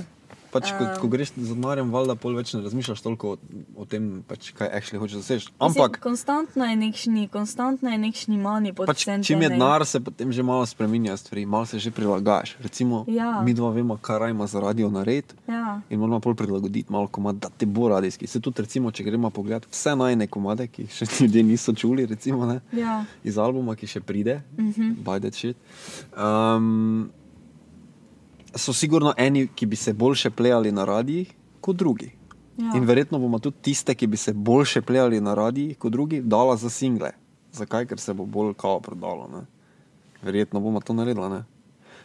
Pač, 0.48 0.70
ko, 0.70 0.84
Um. 0.84 0.96
ko 0.96 1.08
greš 1.08 1.32
z 1.34 1.52
denarjem, 1.52 1.90
valjda 1.90 2.14
pol 2.14 2.32
več 2.32 2.54
ne 2.54 2.62
razmišljaš 2.62 3.00
toliko 3.00 3.30
o, 3.30 3.36
o 3.74 3.84
tem, 3.84 4.04
pač, 4.22 4.50
kaj 4.50 4.68
actually 4.70 4.98
hočeš 4.98 5.18
doseči. 5.18 5.46
Mislim, 5.46 5.60
Ampak 5.60 5.98
konstantno 5.98 6.64
je 6.64 6.76
nekšni, 6.78 7.28
konstantno 7.28 7.86
je 7.86 7.98
nekšni 7.98 8.38
mani 8.38 8.72
pod 8.72 8.86
pač, 8.86 9.04
čim 9.20 9.38
je 9.38 9.48
denar, 9.50 9.84
se 9.84 10.00
potem 10.00 10.30
že 10.30 10.42
malo 10.42 10.64
spremenja 10.64 11.14
stvari, 11.14 11.44
malo 11.44 11.66
se 11.66 11.78
že 11.78 11.90
prilagajaš. 11.90 12.56
Recimo, 12.58 13.04
Ja. 13.06 13.40
mi 13.40 13.52
dva 13.52 13.70
vemo, 13.70 13.96
kaj 13.98 14.30
ima 14.30 14.46
za 14.46 14.58
radio 14.58 14.88
nared. 14.90 15.24
Ja, 15.46 15.80
In 15.88 15.98
moramo 15.98 16.18
pol 16.18 16.34
prilagoditi 16.34 16.88
malo 16.88 17.06
komad, 17.08 17.36
da 17.36 17.48
te 17.50 17.66
bo 17.66 17.88
radijski. 17.88 18.26
Se 18.26 18.40
tudi, 18.40 18.62
recimo, 18.62 18.90
če 18.90 19.04
gremo 19.04 19.30
pogledat 19.30 19.66
vse 19.66 19.92
najne 19.94 20.26
komade, 20.26 20.66
ki 20.66 20.86
še 20.88 21.04
ljudje 21.20 21.42
niso 21.44 21.72
čuli, 21.74 22.06
recimo, 22.06 22.46
ne, 22.46 22.60
ja. 22.72 23.04
iz 23.22 23.36
albuma, 23.38 23.74
ki 23.74 23.86
še 23.86 24.00
pride, 24.00 24.40
Mhm. 24.56 24.96
by 25.02 25.18
that 25.18 25.34
shit. 25.34 25.56
Um, 26.14 27.10
so 28.54 28.72
sigurno 28.72 29.14
eni, 29.16 29.48
ki 29.54 29.66
bi 29.66 29.76
se 29.76 29.92
boljše 29.92 30.30
plejali 30.30 30.72
na 30.72 30.84
radijih 30.84 31.32
kot 31.60 31.76
drugi. 31.76 32.12
Ja. 32.56 32.72
In 32.74 32.84
verjetno 32.84 33.18
bomo 33.18 33.38
tudi 33.38 33.56
tiste, 33.62 33.94
ki 33.94 34.06
bi 34.06 34.16
se 34.16 34.32
boljše 34.32 34.82
plejali 34.82 35.20
na 35.20 35.34
radijih 35.34 35.78
kot 35.78 35.92
drugi, 35.92 36.20
dala 36.22 36.56
za 36.56 36.70
single. 36.70 37.10
Zakaj? 37.52 37.86
Ker 37.86 38.00
se 38.00 38.14
bo 38.14 38.24
bolj 38.24 38.54
kao 38.54 38.80
prodalo. 38.80 39.28
Ne? 39.32 39.46
Verjetno 40.22 40.60
bomo 40.60 40.80
to 40.80 40.92
naredili. 40.92 41.28
Ne, 41.28 41.44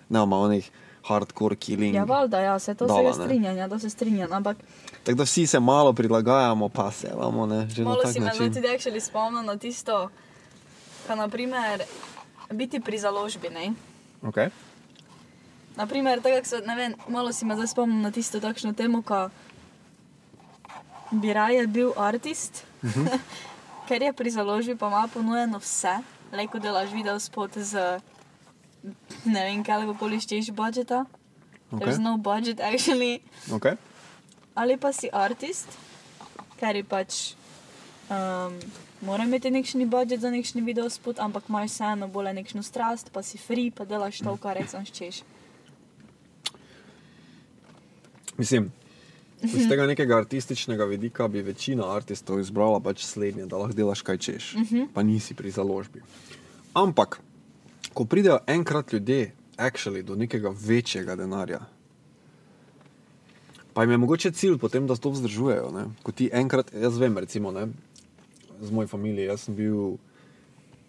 ne 0.10 0.20
bomo 0.20 0.40
onih 0.40 0.72
hardcore 1.04 1.56
killing. 1.56 1.96
Ja, 1.96 2.04
valjda, 2.04 2.40
ja, 2.40 2.60
se 2.60 2.76
to 2.76 2.86
Dala, 2.86 3.14
se 3.14 3.22
strinjam, 3.22 3.58
ja, 3.58 3.70
to 3.70 3.80
se 3.80 3.90
strinjam, 3.90 4.34
ampak 4.34 4.58
Tako 5.04 5.18
da 5.18 5.24
vsi 5.24 5.48
se 5.48 5.60
malo 5.60 5.94
prilagajamo, 5.94 6.70
pa 6.70 6.92
se 6.92 7.12
vamo, 7.18 7.46
ne, 7.46 7.68
malo 7.78 8.06
si 8.14 8.20
me 8.20 8.26
način. 8.26 8.54
tudi 8.54 8.68
actually 8.68 9.00
spomnil 9.00 9.44
na 9.44 9.58
tisto, 9.58 10.10
ka 11.08 11.16
naprimer 11.16 11.82
biti 12.52 12.80
pri 12.80 13.00
založbi, 13.00 13.50
ne? 13.50 13.74
Okay. 14.22 14.50
Naprimer, 15.76 16.22
tako 16.22 16.46
so, 16.46 16.60
ne 16.66 16.76
vem, 16.76 16.96
malo 17.08 17.34
si 17.34 17.46
me 17.46 17.56
zdaj 17.56 17.68
spomnil 17.68 18.02
na 18.02 18.12
tisto 18.12 18.40
takšno 18.40 18.74
temo, 18.74 19.02
ko 19.02 19.30
bi 21.12 21.34
raje 21.34 21.68
bil 21.68 21.94
artist, 21.98 22.64
uh 22.84 22.90
Mhm. 22.90 23.06
-huh. 23.08 23.20
ker 23.88 24.02
je 24.02 24.14
pri 24.14 24.30
založbi 24.32 24.76
pa 24.76 24.88
ima 24.88 25.08
ponujeno 25.14 25.58
vse, 25.58 26.00
le 26.32 26.48
ko 26.48 26.60
delaš 26.60 26.92
video 26.92 27.20
spot 27.20 27.58
z 27.58 28.00
ne 29.26 29.44
vem, 29.44 29.64
kaj 29.64 29.88
koli 30.00 30.20
šteješ 30.20 30.52
budžeta. 30.52 31.06
Okay. 31.72 31.80
There's 31.80 32.00
no 32.00 32.18
budget 32.18 32.60
actually. 32.60 33.22
Okay. 33.50 33.76
Ali 34.56 34.78
pa 34.78 34.94
si 34.94 35.10
artist, 35.14 35.68
ker 36.60 36.76
je 36.76 36.84
pač. 36.84 37.34
Um, 38.10 38.60
Mora 39.04 39.24
imeti 39.24 39.52
nekšni 39.52 39.86
budžet 39.86 40.22
za 40.24 40.30
nekšni 40.32 40.62
video 40.62 40.88
spot, 40.90 41.20
ampak 41.20 41.44
imaš 41.50 41.72
vseeno 41.72 42.08
bolj 42.08 42.34
nekšno 42.34 42.64
strast, 42.64 43.12
pa 43.12 43.24
si 43.24 43.38
free, 43.38 43.72
pa 43.72 43.84
delaš 43.84 44.24
to, 44.24 44.38
kar 44.38 44.56
rečeš 44.56 44.92
češ. 44.92 45.16
Mislim, 48.38 48.72
iz 49.44 49.68
tega 49.70 49.88
nekega 49.88 50.18
artističnega 50.18 50.86
vidika 50.86 51.28
bi 51.28 51.42
večina 51.42 51.96
artistov 51.96 52.40
izbrala 52.40 52.80
pač 52.80 53.04
slednje, 53.06 53.46
da 53.46 53.58
lahko 53.58 53.76
delaš 53.78 54.02
kaj 54.02 54.18
češ, 54.18 54.54
uh 54.56 54.62
-huh. 54.62 54.88
pa 54.94 55.04
nisi 55.04 55.34
pri 55.34 55.52
založbi. 55.52 56.02
Ampak, 56.74 57.20
ko 57.94 58.06
pridejo 58.06 58.40
enkrat 58.48 58.94
ljudje 58.94 59.32
actually, 59.58 60.02
do 60.02 60.16
nekega 60.16 60.54
večjega 60.66 61.16
denarja, 61.16 61.60
pa 63.74 63.82
jim 63.82 63.92
je 63.92 63.98
mogoče 63.98 64.32
cilj 64.32 64.58
potem, 64.58 64.88
da 64.88 64.96
to 64.96 65.10
vzdržujejo. 65.10 65.72
Ne? 65.72 65.86
Ko 66.04 66.12
ti 66.12 66.30
enkrat, 66.34 66.74
jaz 66.74 66.98
vem, 66.98 67.18
recimo, 67.18 67.52
ne, 67.52 67.68
z 68.62 68.72
mojo 68.72 68.88
familijo, 68.88 69.32
jaz 69.32 69.42
sem 69.42 69.56
bil 69.56 69.98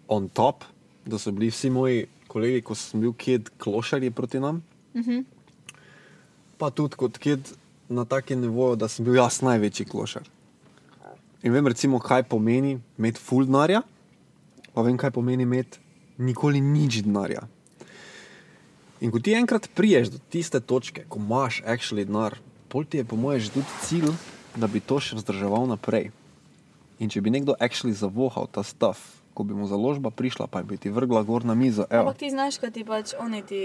on 0.07 0.29
top, 0.29 0.63
da 1.05 1.17
so 1.17 1.31
bili 1.31 1.49
vsi 1.49 1.69
moji 1.69 2.05
kolegi, 2.27 2.61
ko 2.61 2.75
sem 2.75 3.01
bil 3.01 3.13
kjed 3.13 3.49
klošarji 3.57 4.11
proti 4.11 4.39
nam 4.39 4.63
pa 6.57 6.69
tudi 6.69 6.95
kot 6.95 7.17
kid 7.17 7.51
na 7.89 8.05
takem 8.05 8.41
nivoju, 8.41 8.75
da 8.75 8.87
sem 8.87 9.05
bil 9.05 9.15
jaz 9.19 9.41
največji 9.45 9.85
klošar. 9.85 10.25
In 11.45 11.53
vem, 11.53 11.67
recimo, 11.67 11.99
kaj 12.01 12.23
pomeni 12.29 12.79
imeti 12.97 13.21
full 13.21 13.45
denarja, 13.45 13.83
pa 14.73 14.81
vem, 14.81 14.97
kaj 14.97 15.11
pomeni 15.13 15.45
imeti 15.45 15.77
nikoli 16.17 16.61
nič 16.61 17.03
denarja. 17.05 17.45
In 19.03 19.11
ko 19.11 19.19
ti 19.19 19.35
enkrat 19.35 19.67
priješ 19.75 20.15
do 20.15 20.19
tiste 20.31 20.59
točke, 20.59 21.03
ko 21.09 21.19
imaš 21.19 21.61
actually 21.67 22.07
denar, 22.07 22.39
pol 22.71 22.87
ti 22.87 22.97
je 22.97 23.05
po 23.05 23.19
mojem 23.19 23.39
že 23.45 23.51
tudi 23.59 23.79
cilj, 23.83 24.15
da 24.55 24.67
bi 24.71 24.79
to 24.79 24.97
še 25.03 25.19
vzdrževal 25.19 25.67
naprej. 25.67 26.09
In 26.97 27.11
če 27.11 27.21
bi 27.21 27.29
nekdo 27.29 27.53
actually 27.59 27.93
zavohal 27.93 28.47
ta 28.47 28.63
stav, 28.63 28.97
ko 29.35 29.43
bi 29.43 29.53
mu 29.53 29.67
založba 29.67 30.15
prišla, 30.15 30.47
pa 30.47 30.63
bi 30.63 30.79
ti 30.79 30.89
vrgla 30.89 31.27
gor 31.27 31.43
na 31.43 31.53
mizo. 31.53 31.83
Evo, 31.91 32.07
Ampak 32.07 32.23
ti 32.23 32.31
znaš, 32.31 32.57
kaj 32.63 32.71
ti 32.71 32.87
pač 32.87 33.13
oni 33.19 33.43
ti. 33.43 33.61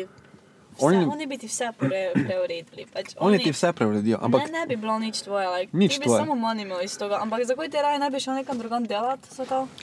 Vse, 0.70 0.86
Oni- 0.86 0.96
oni, 0.96 1.06
oni 1.06 1.26
bi 1.26 1.38
ti 1.38 1.46
vse 1.46 1.72
pre, 1.72 2.12
preuredili. 2.14 2.86
Pač 2.86 3.14
oni 3.18 3.38
ti 3.38 3.50
vse 3.50 3.72
preuredijo, 3.72 4.18
ampak 4.22 4.42
ne, 4.42 4.52
ne 4.52 4.66
bi 4.66 4.76
bilo 4.76 4.98
nič 4.98 5.20
tvoje, 5.20 5.48
like, 5.48 5.70
Nič 5.72 5.92
ti 5.92 5.98
bi 5.98 6.04
tvoje. 6.04 6.20
samo 6.20 6.34
manj 6.34 6.62
imel 6.62 6.80
iz 6.80 6.96
tega. 6.96 7.18
Ampak 7.18 7.44
zakaj 7.44 7.68
ti 7.68 7.76
raje 7.76 7.98
ne 7.98 8.10
bi 8.10 8.20
šel 8.20 8.34
nekam 8.34 8.58
drugam 8.58 8.84
delati? 8.84 9.28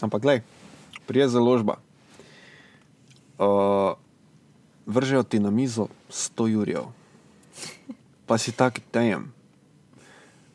Ampak, 0.02 0.22
glej, 0.22 0.42
prije 1.06 1.28
založba. 1.30 1.78
Uh, 3.38 3.94
vržejo 4.86 5.24
ti 5.24 5.40
na 5.40 5.52
mizo 5.52 5.88
100 6.10 6.48
jurjev. 6.48 6.90
Pa 8.26 8.38
si 8.38 8.52
tak 8.52 8.80
tajem. 8.92 9.30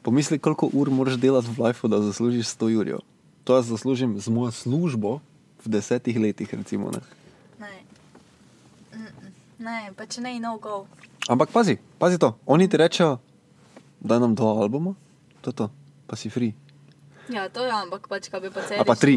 Pomisli, 0.02 0.38
koliko 0.38 0.66
ur 0.66 0.90
moraš 0.90 1.14
delati 1.14 1.46
v 1.48 1.62
lifeu, 1.62 1.86
da 1.86 2.00
zaslužiš 2.00 2.46
100 2.48 2.68
jurjev. 2.68 2.98
To 3.44 3.56
jaz 3.56 3.66
zaslužim 3.66 4.18
z 4.18 4.28
mojo 4.28 4.50
službo 4.50 5.20
v 5.62 5.68
desetih 5.68 6.18
letih, 6.18 6.50
recimo. 6.50 6.90
Ne. 6.90 7.21
Ne, 9.62 9.92
pa 9.94 10.08
če 10.10 10.24
ne, 10.24 10.34
no 10.42 10.56
go. 10.58 10.82
Ampak 11.30 11.52
pazi, 11.54 11.76
pazi 12.02 12.18
to. 12.18 12.34
Oni 12.50 12.66
ti 12.66 12.80
rečejo, 12.80 13.20
da 14.02 14.18
nam 14.18 14.34
dva 14.34 14.56
albuma, 14.64 14.96
to 15.38 15.54
je 15.54 15.58
to, 15.62 15.66
pa 16.10 16.18
si 16.18 16.30
free. 16.34 16.50
Ja, 17.30 17.46
to 17.46 17.62
je, 17.62 17.70
ampak 17.70 18.10
pač, 18.10 18.26
kaj 18.26 18.42
bi 18.42 18.50
pa 18.50 18.64
cel. 18.66 18.82
Ali 18.82 18.88
pa 18.90 18.96
tri. 18.98 19.14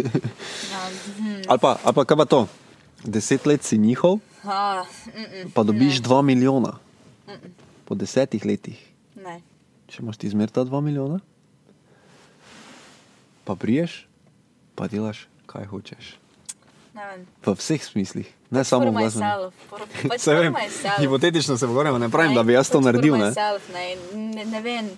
ja, 0.74 0.82
hm. 1.14 1.46
Ali 1.46 1.60
pa, 1.62 1.78
ali 1.78 1.94
pa 1.94 2.02
kaj 2.02 2.18
pa 2.18 2.26
to? 2.26 2.40
Deset 3.06 3.46
let 3.46 3.62
si 3.62 3.78
njihov, 3.78 4.18
ha, 4.42 4.82
mm-mm. 5.14 5.54
pa 5.54 5.62
dobiš 5.62 6.02
Ne. 6.02 6.04
dva 6.10 6.18
milijona. 6.26 6.74
Mm-mm. 7.30 7.54
Po 7.86 7.94
desetih 7.94 8.42
letih. 8.42 8.74
Ne. 9.14 9.38
Če 9.86 10.02
imaš 10.02 10.18
ti 10.18 10.28
zmer 10.28 10.50
ta 10.50 10.66
dva 10.66 10.82
milijona, 10.82 11.22
pa 13.46 13.54
priješ, 13.54 14.02
pa 14.74 14.90
delaš, 14.90 15.28
kaj 15.46 15.70
hočeš. 15.70 16.18
Ne. 16.98 17.26
V 17.46 17.54
vseh 17.54 17.84
smislih, 17.84 18.26
ne 18.50 18.64
samo 18.66 18.88
For 18.88 18.90
v 18.90 18.96
glasbenem. 18.98 19.52
For, 19.70 19.80
pač 20.10 20.20
Se 20.26 20.34
vem, 20.34 20.54
hipotetično 20.98 21.54
se 21.56 21.66
pogovarjamo, 21.66 21.98
ne 22.02 22.08
pravim, 22.10 22.34
Ne, 22.34 22.40
da 22.40 22.42
bi 22.42 22.58
jaz 22.58 22.70
to 22.74 22.80
naredil. 22.82 23.14
Ne? 23.16 23.30
myself, 23.30 23.62
Ne, 23.70 23.94
ne, 24.18 24.44
ne 24.44 24.60
vem. 24.60 24.90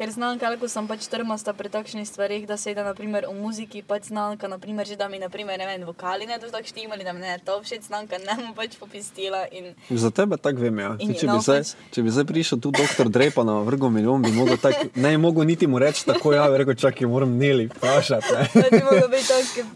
Ker 0.00 0.08
znam, 0.10 0.38
kako 0.40 0.64
sem 0.64 0.86
pač 0.88 1.04
trmasta 1.12 1.52
pri 1.52 1.68
takšnih 1.68 2.08
stvarih, 2.08 2.46
da 2.48 2.56
se 2.56 2.72
da 2.72 2.80
naprimer 2.86 3.26
v 3.28 3.34
muziki 3.36 3.82
pač 3.84 4.06
znam, 4.08 4.38
ka, 4.40 4.48
naprimer, 4.48 4.88
že 4.88 4.96
da 4.96 5.08
mi 5.12 5.18
naprimer, 5.20 5.60
ne 5.60 5.66
vem, 5.68 5.84
vokali 5.84 6.24
ne 6.24 6.38
dosto 6.40 6.56
štimali, 6.64 7.04
da 7.04 7.12
mi 7.12 7.20
ne 7.20 7.36
to 7.44 7.58
všeč 7.60 7.84
znam, 7.84 8.08
ka 8.08 8.16
ne 8.16 8.32
bom 8.38 8.54
pač 8.56 8.78
popistila 8.80 9.44
in 9.52 9.74
Za 9.92 10.08
tebe 10.08 10.40
tako 10.40 10.64
vem. 10.64 10.80
Ja. 10.80 10.94
In 11.04 11.12
Če, 11.12 11.28
no, 11.28 11.36
bi 11.36 11.44
zdaj, 11.44 11.60
pač- 11.60 11.92
če 11.92 12.04
bi 12.06 12.14
zdaj 12.16 12.26
prišel 12.32 12.62
tu 12.64 12.72
doktor 12.72 13.12
Drej 13.12 13.34
pa 13.36 13.44
na 13.44 13.58
vrgo 13.60 13.92
milijon, 13.92 14.24
bi 14.24 14.32
mogel 14.32 14.56
tak, 14.56 14.96
ne 14.96 15.12
mogel 15.20 15.44
niti 15.44 15.68
mu 15.68 15.76
reči 15.76 16.08
tako, 16.08 16.32
ja, 16.32 16.48
rekel, 16.48 16.80
čakaj, 16.80 17.04
moram 17.04 17.36
neli 17.36 17.68
vprašati. 17.68 18.32
Ne. 18.32 18.48
tako, 18.72 18.96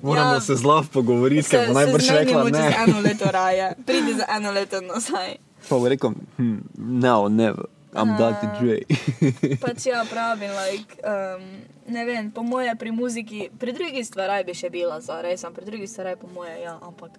Moramo 0.00 0.40
ja, 0.40 0.40
se 0.40 0.56
zlav 0.56 0.88
pogovoriti, 0.88 1.52
ker 1.52 1.68
bo 1.68 1.76
najbrž 1.76 2.12
rekla 2.24 2.48
ne. 2.48 2.64
eno 2.88 3.04
leto 3.04 3.28
raje, 3.28 3.74
pridi 3.84 4.16
za 4.16 4.24
eno 4.40 4.56
leto 4.56 4.80
nazaj. 4.80 5.36
Pa 5.68 5.76
bo 5.76 5.88
rekel, 5.88 6.16
hm, 6.40 6.64
no, 7.04 7.28
never, 7.28 7.68
I'm 7.94 8.10
A. 8.10 8.18
Dr. 8.18 8.48
Dre. 8.58 8.78
Pač 9.64 9.86
ja, 9.86 10.02
pravim, 10.10 10.50
like, 10.50 10.98
um, 11.06 11.42
ne 11.86 12.02
vem, 12.04 12.30
po 12.34 12.42
moje 12.42 12.74
pri 12.74 12.90
muziki, 12.90 13.50
pri 13.54 13.70
drugih 13.70 14.02
stvareh 14.02 14.42
bi 14.42 14.50
še 14.50 14.70
bila 14.70 14.98
za 14.98 15.20
res, 15.22 15.46
pri 15.54 15.68
drugih 15.68 15.86
stvareh 15.86 16.18
po 16.18 16.26
moje, 16.26 16.58
ja, 16.58 16.74
ampak 16.82 17.14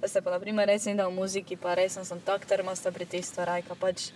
da 0.00 0.08
se 0.08 0.24
pa 0.24 0.32
naprimer 0.32 0.68
res 0.72 0.88
da 0.88 1.08
v 1.08 1.12
muziki, 1.12 1.60
pa 1.60 1.76
res 1.76 2.00
sem 2.00 2.20
tak 2.24 2.48
trmasta 2.48 2.92
pri 2.96 3.04
teh 3.04 3.20
stvareh, 3.20 3.60
ka 3.68 3.76
pač, 3.76 4.08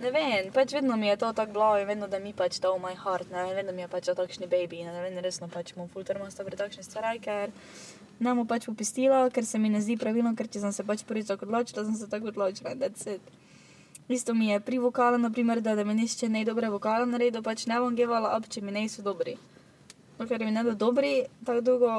ne 0.00 0.08
vem, 0.16 0.48
pač 0.48 0.72
vedno 0.72 0.96
mi 0.96 1.12
je 1.12 1.20
to 1.20 1.32
tako 1.36 1.52
bilo 1.52 1.70
in 1.76 1.92
vedno, 1.92 2.08
da 2.08 2.16
mi 2.16 2.32
pač 2.32 2.56
to 2.56 2.72
v 2.72 2.80
my 2.80 2.96
heart, 2.96 3.28
ne 3.28 3.44
vem, 3.44 3.52
vedno 3.60 3.76
mi 3.76 3.84
je 3.84 3.92
pač 3.92 4.08
to 4.08 4.16
takšni 4.16 4.48
baby, 4.48 4.80
ne 4.88 4.96
vem, 4.96 5.20
resno 5.20 5.44
pač 5.52 5.76
bom 5.76 5.92
full 5.92 6.08
trmasta 6.08 6.40
pri 6.40 6.56
takšnih 6.56 6.88
stvareh, 6.88 7.20
ker 7.20 7.52
ne 8.16 8.32
mu 8.32 8.48
pač 8.48 8.64
popistila, 8.64 9.26
ker 9.28 9.44
se 9.44 9.60
mi 9.60 9.68
ne 9.68 9.84
zdi 9.84 10.00
pravilno, 10.00 10.32
ker 10.32 10.48
če 10.48 10.64
sem 10.64 10.72
se 10.72 10.88
pač 10.88 11.04
prvič 11.04 11.36
odločila, 11.36 11.84
sem 11.84 12.00
se 12.00 12.08
tako 12.08 12.32
odločila 12.32 12.72
in 12.72 12.80
that's 12.80 13.04
it. 13.04 13.41
Isto 14.12 14.34
mi 14.34 14.48
je 14.48 14.60
pri 14.60 14.78
vokalu, 14.78 15.18
naprimer, 15.18 15.60
da, 15.60 15.74
da 15.74 15.84
mi 15.84 15.94
nišče 15.94 16.28
ne 16.28 16.44
dobre 16.44 16.68
vokale 16.68 17.06
naredi, 17.06 17.40
pač 17.42 17.66
ne 17.66 17.78
bom 17.80 17.94
gevala 17.96 18.34
up, 18.36 18.44
če 18.48 18.60
mi 18.60 18.72
niso 18.72 19.02
dobri. 19.02 19.36
Ker 20.28 20.44
mi 20.44 20.50
ne 20.52 20.62
da 20.64 20.74
dobri, 20.74 21.22
tako 21.44 21.60
dolgo 21.60 21.92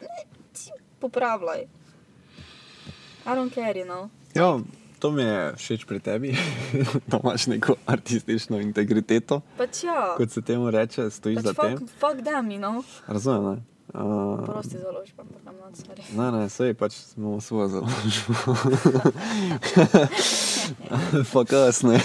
ne, 0.00 0.24
ti 0.52 0.70
popravljaj. 1.00 1.64
I 3.26 3.30
don't 3.30 3.54
care, 3.54 3.74
you 3.74 3.86
know. 3.86 4.08
Ja, 4.34 4.58
to 4.98 5.10
mi 5.10 5.22
je 5.22 5.52
všeč 5.56 5.86
pri 5.86 6.00
tebi, 6.00 6.34
da 7.10 7.18
imaš 7.22 7.46
neko 7.46 7.74
artistično 7.86 8.60
integriteto, 8.60 9.40
Pač 9.56 9.84
ja, 9.84 10.14
kot 10.16 10.30
se 10.30 10.42
temu 10.42 10.70
reče, 10.70 11.08
stojiš 11.10 11.42
za 11.48 11.54
pač 11.54 11.66
tem. 11.66 11.78
fuck, 11.78 11.90
fuck 11.98 12.22
them, 12.24 12.52
you 12.52 12.60
know. 12.60 12.84
Razumem, 13.06 13.54
ne? 13.56 13.77
Uh, 13.94 14.44
Prosti 14.44 14.78
založba, 14.78 15.24
I'm 15.46 15.60
not 15.60 15.76
sorry. 15.76 16.02
Ne, 16.12 16.32
ne, 16.32 16.48
sej 16.52 16.74
pač 16.76 16.92
imamo 17.16 17.40
svojo 17.40 17.68
založbo. 17.68 18.34
Fuck 21.32 21.52
us, 21.56 21.82
ne. 21.82 21.96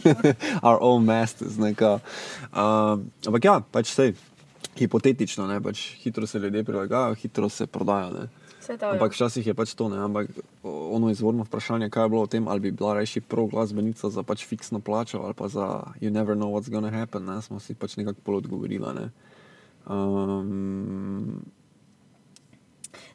Our 0.66 0.80
own 0.80 1.04
masters, 1.04 1.60
ne, 1.60 1.76
kao. 1.76 2.00
Uh, 2.48 2.96
ampak 3.28 3.44
ja, 3.44 3.60
pač 3.60 3.92
sej, 3.92 4.16
hipotetično, 4.80 5.44
ne, 5.46 5.60
pač 5.60 6.00
hitro 6.00 6.24
se 6.26 6.40
ljudje 6.40 6.64
prilagajajo, 6.64 7.20
hitro 7.20 7.48
se 7.52 7.66
prodajo, 7.66 8.10
ne. 8.16 8.26
Ampak 8.62 9.12
včasih 9.12 9.46
je 9.46 9.54
pač 9.58 9.74
to, 9.74 9.88
ne, 9.90 9.98
ampak 9.98 10.30
ono 10.64 11.10
izvorno 11.10 11.44
vprašanje, 11.44 11.90
kaj 11.90 12.04
je 12.04 12.08
bilo 12.08 12.22
o 12.22 12.30
tem, 12.30 12.48
ali 12.48 12.60
bi 12.60 12.70
bila 12.70 12.94
rajši 12.94 13.20
prav 13.20 13.50
glasbenica 13.50 14.08
za 14.08 14.22
pač 14.22 14.46
fiksno 14.46 14.78
plačo 14.80 15.18
ali 15.18 15.34
pa 15.34 15.48
za 15.50 15.82
you 16.00 16.14
never 16.14 16.38
know 16.38 16.54
what's 16.54 16.70
gonna 16.70 16.90
happen, 16.90 17.26
ne, 17.26 17.42
smo 17.42 17.60
si 17.60 17.74
pač 17.74 17.98
nekako 17.98 18.20
pol 18.24 18.38
odgovorila, 18.38 18.94
ne. 18.94 19.10
Um, 19.86 21.42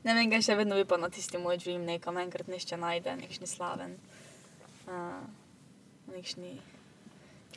Ne 0.08 0.14
vem, 0.16 0.30
kaj 0.32 0.46
še 0.46 0.56
vedno 0.56 0.78
bi 0.80 0.86
pa 0.88 0.96
na 0.96 1.10
tisti 1.12 1.40
moj 1.42 1.58
dream 1.60 1.84
nekam 1.84 2.16
enkrat 2.22 2.48
nišče 2.48 2.78
najde, 2.80 3.18
nekšni 3.20 3.48
slaven. 3.50 3.98
Uh, 4.88 5.20
nekšni. 6.14 6.54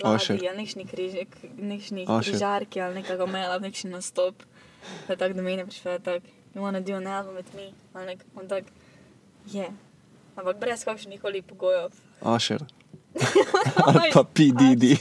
Ladji, 0.00 0.48
ali 0.48 0.56
nekšni 0.62 0.86
križek, 0.88 1.36
nekšni 1.60 2.06
križarki 2.08 2.80
ali 2.80 3.02
nekega 3.02 3.26
mela, 3.30 3.58
nekšni 3.62 3.92
nastop. 3.92 4.42
Da 5.06 5.14
tako 5.20 5.36
do 5.38 5.44
mene 5.44 5.66
prišle, 5.68 5.98
tako, 6.02 6.26
you 6.54 6.64
wanna 6.64 6.80
do 6.80 6.96
an 6.96 7.06
album 7.06 7.36
with 7.36 7.52
me? 7.54 7.70
Ali 7.94 8.14
nek, 8.14 8.24
on 8.34 8.48
tak, 8.48 8.64
je. 9.46 9.68
Yeah. 9.68 9.76
Ampak 10.40 10.58
brez 10.58 10.82
kakšnih 10.88 11.20
koli 11.20 11.42
pogojev. 11.44 11.92
Asher. 12.22 12.64
Ali 13.86 14.10
pa 14.14 14.24
PDD. 14.24 14.96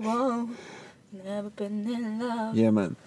wow. 0.00 0.48
Never 1.12 1.50
been 1.50 1.86
in 1.88 2.18
love. 2.18 2.54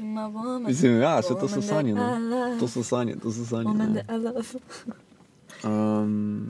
My 0.00 0.26
woman. 0.26 0.66
Mislim, 0.66 1.00
ja, 1.00 1.22
se 1.22 1.34
to 1.40 1.48
so 1.48 1.62
sanje, 1.62 1.94
ne. 1.94 2.18
love. 2.18 2.58
To 2.60 2.68
so 2.68 2.82
sanje, 2.82 3.16
to 3.22 3.32
so 3.32 3.44
sanje. 3.44 3.74
Ne. 3.74 4.04
love. 4.18 4.42
Um, 5.64 6.48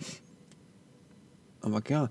ampak 1.63 1.91
ja, 1.91 2.09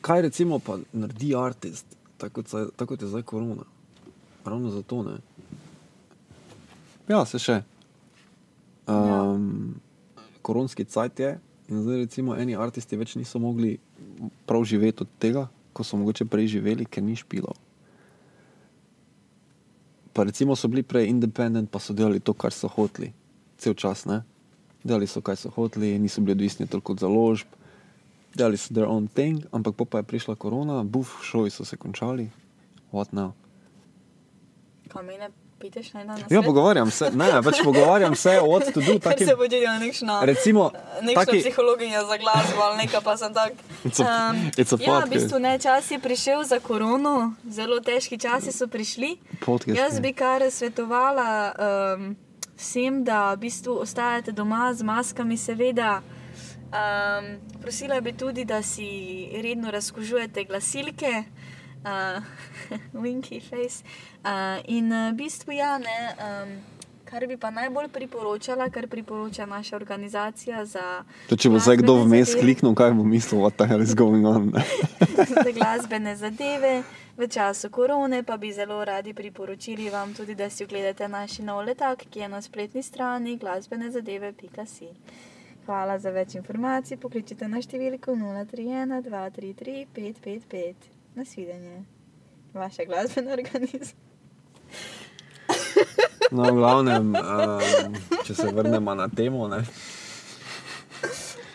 kaj 0.00 0.22
recimo 0.22 0.58
pa 0.58 0.78
naredi 0.92 1.36
artist, 1.36 1.86
tako 2.18 2.42
tako 2.42 2.86
kot 2.86 3.02
je 3.02 3.08
zdaj 3.08 3.22
korona? 3.22 3.62
Ravno 4.44 4.70
zato 4.70 5.02
ne. 5.02 5.16
Ja, 7.08 7.24
se 7.24 7.38
še. 7.38 7.62
Um, 8.86 9.74
koronski 10.42 10.84
cajt 10.84 11.20
je 11.20 11.38
in 11.68 11.82
zdaj 11.82 11.96
recimo 11.96 12.34
eni 12.36 12.56
artisti 12.56 12.96
več 12.96 13.14
niso 13.14 13.38
mogli 13.38 13.78
prav 14.46 14.64
živeti 14.64 15.02
od 15.02 15.08
tega, 15.18 15.46
ko 15.72 15.84
so 15.84 15.96
mogoče 15.96 16.24
prej 16.24 16.46
živeli, 16.56 16.84
ker 16.84 17.02
ni 17.02 17.16
špilo. 17.16 17.54
Pa 20.12 20.24
recimo 20.28 20.56
so 20.56 20.68
bili 20.68 20.82
prej 20.82 21.08
independent, 21.08 21.70
pa 21.70 21.80
so 21.80 21.96
delali 21.96 22.20
to, 22.20 22.34
kar 22.36 22.52
so 22.52 22.68
hoteli, 22.68 23.12
cel 23.56 23.74
čas, 23.74 24.04
ne? 24.04 24.22
Delali 24.84 25.06
so, 25.06 25.22
kaj 25.24 25.40
so 25.40 25.50
hoteli, 25.50 25.98
niso 25.98 26.20
bili 26.20 26.36
odvisni 26.36 26.66
toliko 26.66 26.92
od 26.92 27.00
založb, 27.00 27.48
delali 28.36 28.60
so 28.60 28.74
their 28.74 28.88
own 28.88 29.08
thing, 29.08 29.40
ampak 29.52 29.76
pa 29.88 30.02
je 30.02 30.08
prišla 30.10 30.36
korona, 30.36 30.82
buf, 30.84 31.22
šovi 31.24 31.50
so 31.50 31.64
se 31.64 31.76
končali, 31.76 32.28
what 32.92 33.12
now? 33.16 33.32
Kaj 34.92 35.06
mene 35.08 35.32
piteš 35.62 35.92
naj 35.92 36.04
dan 36.04 36.18
na 36.18 36.26
Ja, 36.28 36.42
pogovarjam 36.42 36.90
se, 36.90 37.10
ne, 37.12 37.28
pač 37.40 37.62
pogovarjam 37.62 38.16
se, 38.16 38.30
what 38.42 38.66
to 38.66 38.80
do, 38.82 38.98
takim, 39.06 39.24
se 39.24 39.34
bo 39.34 39.46
delala 39.46 39.78
nekšna, 39.78 40.16
recimo, 40.24 40.70
nekšna 41.00 41.24
taki, 41.24 41.40
psihologinja 41.40 42.02
za 42.02 42.16
glasbo 42.16 42.60
ali 42.60 42.76
nekaj, 42.78 43.00
pa 43.00 43.16
sem 43.16 43.30
tak. 43.32 43.52
It's 43.84 43.98
a- 43.98 44.10
Um, 44.30 44.50
it's 44.56 44.72
a 44.72 44.78
ja, 44.80 44.98
v 45.00 45.10
bistvu 45.10 45.38
ne, 45.38 45.54
čas 45.58 45.86
je 45.86 45.98
prišel 45.98 46.42
za 46.44 46.58
korono, 46.58 47.14
zelo 47.48 47.78
težki 47.80 48.18
časi 48.18 48.50
so 48.50 48.66
prišli. 48.66 49.16
podcast. 49.40 49.78
Jaz 49.78 50.00
bi 50.00 50.12
kar 50.12 50.42
svetovala 50.42 51.30
um, 51.52 52.16
vsem, 52.56 53.04
da 53.04 53.32
v 53.32 53.40
bistvu 53.40 53.78
ostajate 53.78 54.32
doma 54.32 54.68
z 54.70 54.82
maskami, 54.82 55.36
seveda. 55.36 56.02
Um, 56.72 57.26
prosila 57.60 58.00
bi 58.00 58.12
tudi, 58.12 58.44
da 58.44 58.62
si 58.62 58.88
redno 59.34 59.70
razkožujete 59.70 60.44
glasilke, 60.44 61.12
uh, 61.18 61.41
winky 63.04 63.40
face. 63.40 63.82
Uh, 64.24 64.60
in 64.66 64.92
uh, 64.92 65.10
v 65.10 65.16
bistvu, 65.24 65.52
ja, 65.58 65.78
ne, 65.78 65.98
um, 66.18 66.60
Kar 67.12 67.26
bi 67.28 67.36
pa 67.36 67.50
najbolj 67.52 67.90
priporočala, 67.92 68.70
kar 68.72 68.86
priporoča 68.88 69.44
naša 69.46 69.76
organizacija 69.76 70.64
za, 70.64 71.04
To, 71.28 71.36
če 71.36 71.50
bo 71.52 71.58
zdaj 71.60 71.76
kdo 71.82 71.98
glasbene 71.98 72.22
vmes 72.22 72.30
kliknil, 72.40 72.72
kaj 72.72 72.94
bo 72.96 73.04
mislil, 73.04 73.42
what 73.44 73.58
the 73.60 73.66
hell 73.68 73.84
is 73.84 73.92
going 73.92 74.24
on. 74.24 74.48
za 75.44 75.52
glasbene 75.52 76.16
zadeve. 76.16 76.82
V 77.16 77.28
času 77.28 77.68
korone 77.68 78.22
pa 78.22 78.38
bi 78.40 78.52
zelo 78.52 78.80
radi 78.84 79.12
priporočili 79.14 79.90
vam 79.90 80.14
tudi, 80.14 80.34
da 80.34 80.48
si 80.50 80.64
ogledate 80.64 81.08
naš 81.08 81.38
nov 81.44 81.60
letak, 81.68 82.06
ki 82.08 82.24
je 82.24 82.28
na 82.28 82.40
spletni 82.40 82.82
strani 82.82 83.36
glasbenezadeve.si. 83.36 84.88
Hvala 85.66 85.98
za 85.98 86.10
več 86.10 86.34
informacij. 86.40 86.96
Pokličite 86.96 87.44
na 87.44 87.60
številko 87.60 88.16
031 88.16 89.04
233 89.04 89.84
555. 89.92 91.01
Nasvidenje. 91.14 91.84
Vaša 92.54 92.84
glasbena 92.84 93.32
organizacija. 93.32 93.96
No, 96.32 96.42
v 96.42 96.56
glavnem, 96.56 97.14
um, 97.14 97.96
če 98.24 98.34
se 98.34 98.46
vrnemo 98.52 98.94
na 98.94 99.08
temo, 99.08 99.48
ne. 99.52 99.60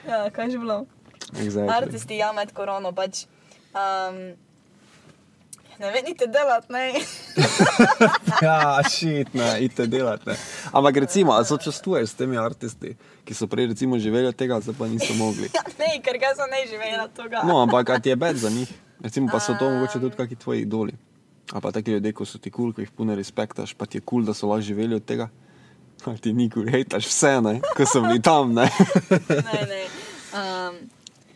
Ja, 0.06 0.28
kaj 0.30 0.52
že 0.54 0.60
bilo? 0.62 0.86
Exactly. 1.34 1.74
Artisti 1.74 2.20
ja 2.22 2.30
med 2.32 2.54
korono 2.54 2.92
pač. 2.94 3.26
Um, 3.74 4.38
ne 5.82 5.92
venite 5.92 6.30
delati, 6.30 6.70
ne. 6.74 6.86
Ja, 8.46 8.78
šit, 8.86 9.34
ne, 9.34 9.56
idite 9.66 9.88
delati. 9.90 10.30
Ne. 10.30 10.36
Ampak 10.78 11.02
recimo, 11.08 11.34
a 11.34 11.42
sočustvuješ 11.46 12.14
s 12.14 12.20
temi 12.22 12.38
artisti, 12.38 12.94
ki 13.26 13.34
so 13.34 13.50
prej 13.50 13.72
recimo 13.74 13.98
živeli 13.98 14.30
od 14.30 14.38
tega, 14.38 14.62
zdaj 14.62 14.78
pa 14.78 14.88
niso 14.88 15.18
mogli. 15.18 15.50
Ja, 15.58 15.66
ne, 15.82 15.96
ker 16.06 16.22
ga 16.22 16.36
so 16.38 16.46
ne 16.52 16.62
živela 16.70 17.08
tega. 17.10 17.42
No, 17.50 17.64
ampak 17.66 17.98
ti 18.04 18.14
je 18.14 18.16
bed 18.16 18.38
za 18.38 18.54
njih. 18.54 18.70
Recimo 19.02 19.30
pa 19.32 19.40
so 19.40 19.54
to 19.60 19.70
mogoče 19.70 20.00
tudi 20.00 20.16
kakšni 20.16 20.36
tvoji 20.36 20.62
idoli. 20.62 20.94
Ali 21.52 21.62
pa 21.62 21.72
taki 21.72 21.92
ljudje, 21.92 22.14
ko 22.14 22.26
so 22.26 22.38
ti 22.38 22.52
kul, 22.52 22.64
cool, 22.64 22.74
ko 22.74 22.82
jih 22.82 22.92
pune 22.92 23.16
respektaš, 23.16 23.74
pa 23.74 23.86
ti 23.86 23.98
je 23.98 24.02
kul, 24.02 24.20
cool, 24.20 24.26
da 24.26 24.34
so 24.34 24.48
lahko 24.48 24.62
živeli 24.62 24.96
od 24.96 25.06
tega. 25.06 25.30
Ali 26.06 26.18
ti 26.18 26.34
ni 26.34 26.50
kul, 26.50 26.64
cool, 26.64 26.72
hejtaš 26.72 27.08
vse, 27.08 27.38
ne, 27.42 27.60
ko 27.78 27.86
so 27.86 28.02
bili 28.02 28.22
tam, 28.22 28.54
ne. 28.54 28.68
ne, 29.50 29.62
ne. 29.70 29.84
Um, 30.36 30.76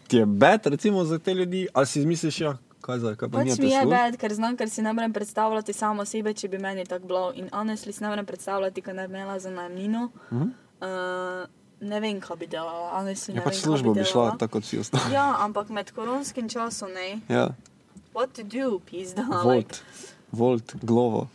Ti 0.08 0.18
je 0.18 0.26
bed, 0.26 0.66
recimo, 0.66 1.04
za 1.04 1.20
te 1.20 1.34
ljudi, 1.34 1.68
ali 1.74 1.88
si 1.88 2.00
izmisliš, 2.00 2.42
ja, 2.42 2.58
kaj 2.82 3.00
zdaj, 3.00 3.16
kaj 3.16 3.30
pa 3.30 3.38
pač 3.38 3.60
mi 3.60 3.72
je 3.72 3.86
bed, 3.86 4.18
ker 4.20 4.34
znam, 4.34 4.58
ker 4.58 4.70
si 4.70 4.82
ne 4.82 4.94
morem 4.94 5.14
predstavljati 5.14 5.74
samo 5.74 6.06
sebe, 6.06 6.34
če 6.34 6.50
bi 6.52 6.60
meni 6.60 6.86
tako 6.86 7.08
bilo. 7.08 7.32
In 7.36 7.48
honestly 7.50 7.96
si 7.96 8.04
ne 8.04 8.10
morem 8.10 8.26
predstavljati, 8.26 8.82
ko 8.82 8.94
ne 8.94 9.08
bi 9.08 9.16
imela 9.16 9.40
za 9.40 9.50
najmnino. 9.50 10.10
Mhm. 10.32 10.52
Uh, 10.82 11.61
ne 11.82 12.00
vem, 12.00 12.22
kaj 12.22 12.38
bi 12.38 12.48
delala. 12.48 12.92
Honestly, 12.96 13.34
Ja, 13.36 13.42
ne 13.42 13.46
pač 13.46 13.58
vem, 13.58 13.64
službo 13.64 13.94
bi 13.94 14.06
šla 14.06 14.24
delala. 14.24 14.38
tako 14.40 14.60
kot 14.60 14.64
vsi 14.70 14.80
ostali. 14.84 15.14
Ja, 15.14 15.28
ampak 15.46 15.70
med 15.70 15.92
koronskim 15.96 16.50
časom 16.50 16.94
ne. 16.94 17.20
Ja, 17.30 17.50
What 18.14 18.34
to 18.36 18.44
do, 18.44 18.80
pizda. 18.84 19.24
Like, 19.24 19.46
volt, 19.46 19.84
volt, 20.32 20.74
glovo, 20.84 21.28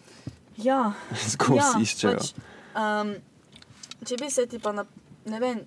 ja. 0.60 0.92
skozi 1.32 1.56
ja, 1.56 1.70
iščejo. 1.80 2.18
Pač, 2.20 2.34
um, 2.76 3.14
če 4.04 4.18
bi 4.20 4.28
se 4.30 4.44
ti 4.46 4.58
pa, 4.60 4.74
na, 4.76 4.84
ne 5.24 5.40
vem, 5.40 5.62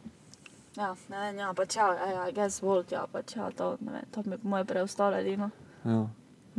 ja, 0.78 0.92
ne 1.10 1.24
vem, 1.24 1.40
ja, 1.42 1.50
pač 1.58 1.80
ja, 1.80 1.88
ja, 2.14 2.28
gess 2.38 2.62
volt, 2.62 2.94
ja, 2.94 3.08
pač 3.10 3.36
ja, 3.40 3.50
to, 3.58 3.72
ne 3.82 3.96
vem, 3.98 4.06
to 4.14 4.22
bi 4.22 4.38
moje 4.44 4.70
preostalo 4.70 5.18
edino. 5.18 5.50
Ja. 5.82 6.06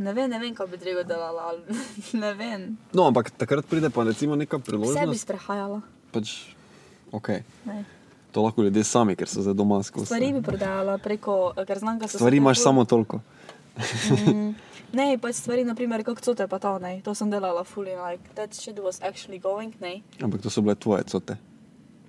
Ne 0.01 0.13
vem, 0.17 0.27
ne 0.29 0.39
vem, 0.41 0.51
kaj 0.57 0.67
bi 0.67 0.77
drugo 0.81 1.05
delala, 1.07 1.53
ne 2.25 2.33
vem. 2.35 2.67
No, 2.91 3.07
ampak 3.07 3.31
takrat 3.39 3.65
pride 3.71 3.87
pa 3.89 4.03
recimo 4.03 4.35
neka 4.35 4.59
Vse 4.59 4.67
bi 4.67 4.69
priložnost. 4.71 5.23
sprehajala. 5.23 5.79
Pač, 6.11 6.35
okay. 7.15 7.43
Ne. 7.65 7.85
To 8.31 8.41
lahko 8.41 8.63
ljudje 8.63 8.83
sami, 8.83 9.15
ker 9.15 9.27
so 9.27 9.41
zdaj 9.41 9.53
doma 9.53 9.83
skozi. 9.83 10.05
Stvari 10.05 10.33
bi 10.33 10.41
prodajala 10.41 10.97
preko, 10.97 11.35
ker 11.67 11.79
znam, 11.79 11.99
da 11.99 12.07
so 12.07 12.17
Stvari 12.17 12.37
imaš 12.37 12.57
tako- 12.57 12.63
samo 12.63 12.85
toliko. 12.85 13.19
Mm, 14.27 14.55
ne, 14.93 15.17
pač 15.17 15.35
stvari, 15.35 15.63
naprimer, 15.63 16.03
kako 16.03 16.21
cote 16.21 16.47
pa 16.47 16.59
to, 16.59 16.79
ne. 16.79 17.01
To 17.01 17.15
sem 17.15 17.29
delala 17.29 17.63
fully, 17.63 17.95
like, 18.01 18.23
that 18.35 18.53
shit 18.53 18.79
was 18.79 19.01
actually 19.01 19.39
going, 19.39 19.73
ne. 19.81 20.01
Ampak 20.21 20.41
to 20.41 20.49
so 20.49 20.61
bile 20.61 20.75
tvoje 20.75 21.03
cote. 21.03 21.37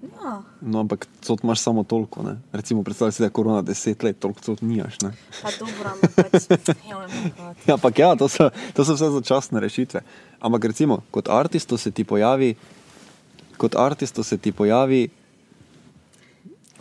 Ja, 0.03 0.43
No, 0.61 0.81
ampak 0.81 1.07
cot 1.23 1.45
imaš 1.45 1.61
samo 1.61 1.85
toliko. 1.85 2.23
Ne? 2.23 2.39
Recimo, 2.53 2.83
predstavljaj 2.83 3.13
si, 3.13 3.23
da 3.23 3.27
je 3.27 3.31
korona 3.31 3.63
deset 3.63 4.03
let, 4.03 4.19
toliko 4.19 4.41
cot 4.41 4.61
nimaš. 4.61 4.99
Pa 5.43 5.51
dobro, 5.59 5.91
ampak 5.93 6.11
pač, 6.17 6.43
moj 6.87 7.07
bog. 7.39 7.57
Ja, 7.67 7.75
ampak 7.75 7.99
ja, 7.99 8.17
to 8.17 8.29
so, 8.29 8.51
to 8.75 8.85
so 8.85 8.95
vse 8.95 9.11
začasne 9.11 9.61
rešitve. 9.61 10.01
Ampak 10.41 10.65
recimo, 10.65 11.03
kot 11.11 11.29
artisto 11.29 11.79
se 11.79 11.91
ti 11.91 12.05
pojavi, 12.05 12.55
kot 13.57 13.77
artisto 13.77 14.23
se 14.23 14.39
ti 14.39 14.53
pojavi, 14.53 15.09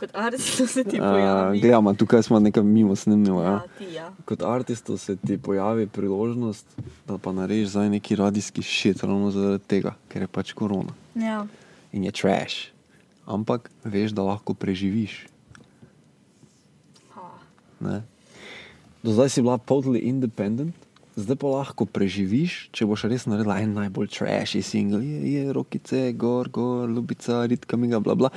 Kot 0.01 0.15
artist 0.17 0.65
se 0.73 0.83
ti 0.83 0.97
a, 0.97 1.11
pojavi. 1.11 1.59
gledamo, 1.61 1.93
tukaj 1.93 2.23
smo 2.23 2.39
nekaj 2.39 2.63
mimo 2.63 2.95
snimili. 2.95 3.43
Ja. 3.43 3.51
Ja, 3.51 3.61
ti 3.77 3.85
ja. 3.93 4.07
Kot 4.25 4.41
artistu 4.41 4.97
se 4.97 5.15
ti 5.15 5.37
pojavi 5.37 5.87
priložnost, 5.87 6.65
da 7.07 7.17
pa 7.17 7.31
narediš 7.31 7.69
zdaj 7.75 7.89
neki 7.89 8.15
radijski 8.15 8.61
šit, 8.65 9.03
ravno 9.03 9.29
zaradi 9.31 9.63
tega, 9.67 9.93
ker 10.09 10.25
je 10.25 10.27
pač 10.27 10.53
korona 10.57 10.93
Ja, 11.15 11.45
in 11.91 12.03
je 12.03 12.11
trash. 12.11 12.71
Ampak 13.25 13.69
veš, 13.83 14.11
da 14.17 14.25
lahko 14.25 14.53
preživiš. 14.57 15.27
ha. 17.13 17.29
Ne? 17.79 18.01
Do 19.03 19.13
zdaj 19.13 19.29
si 19.29 19.41
bila 19.41 19.57
totally 19.57 20.01
independent, 20.01 20.73
zdaj 21.15 21.37
pa 21.41 21.51
lahko 21.51 21.85
preživiš, 21.85 22.69
če 22.75 22.87
boš 22.87 23.05
res 23.11 23.25
naredila 23.27 23.59
en 23.61 23.73
najbolj 23.75 24.11
trashy 24.15 24.61
single, 24.63 25.01
je, 25.03 25.33
je 25.33 25.53
rokice, 25.55 26.03
gor, 26.19 26.49
gor, 26.53 26.89
ljubica, 26.89 27.43
ritka 27.51 27.77
miga, 27.77 27.99
bla 27.99 28.15
bla. 28.15 28.31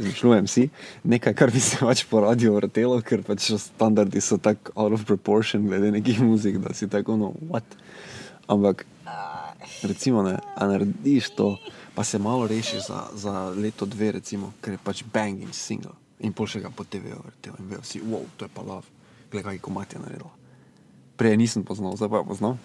Zmišljujem 0.00 0.46
si 0.48 0.68
nekaj, 1.04 1.34
kar 1.36 1.52
bi 1.52 1.60
se 1.60 1.80
pač 1.80 2.04
po 2.08 2.22
radiju 2.24 2.54
vrtelo, 2.56 3.00
ker 3.04 3.24
pač 3.26 3.50
standardi 3.60 4.22
so 4.24 4.38
tako 4.40 4.72
out 4.76 4.96
of 4.96 5.04
proportion 5.08 5.66
glede 5.68 5.92
nekih 5.92 6.22
muzik, 6.24 6.60
da 6.60 6.74
si 6.76 6.88
tako, 6.88 7.16
no, 7.20 7.34
what. 7.48 7.76
Ampak, 8.50 8.86
recimo, 9.86 10.24
ne, 10.26 10.38
a 10.40 10.66
narediš 10.66 11.34
to, 11.36 11.54
pa 11.94 12.04
se 12.04 12.18
malo 12.18 12.48
rešiš 12.50 12.88
za, 12.88 13.00
za 13.14 13.34
leto, 13.56 13.86
dve, 13.86 14.12
recimo, 14.18 14.52
ker 14.60 14.76
je 14.76 14.84
pač 14.84 15.04
banging 15.12 15.52
single. 15.54 15.96
In 16.20 16.36
pol 16.36 16.48
še 16.50 16.60
ga 16.60 16.72
po 16.72 16.84
TV-ju 16.84 17.16
vrtel 17.16 17.56
in 17.60 17.70
vejo 17.72 17.84
si, 17.86 18.02
wow, 18.04 18.24
to 18.36 18.44
je 18.44 18.52
pa 18.52 18.64
love, 18.64 18.88
gledaj, 19.32 19.56
kaj 19.56 19.64
komat 19.64 19.96
je 19.96 20.02
naredila. 20.02 20.39
Prej 21.20 21.36
nisem 21.36 21.60
poznal, 21.60 21.92
zdaj 22.00 22.08
pa 22.08 22.24
poznam. 22.24 22.56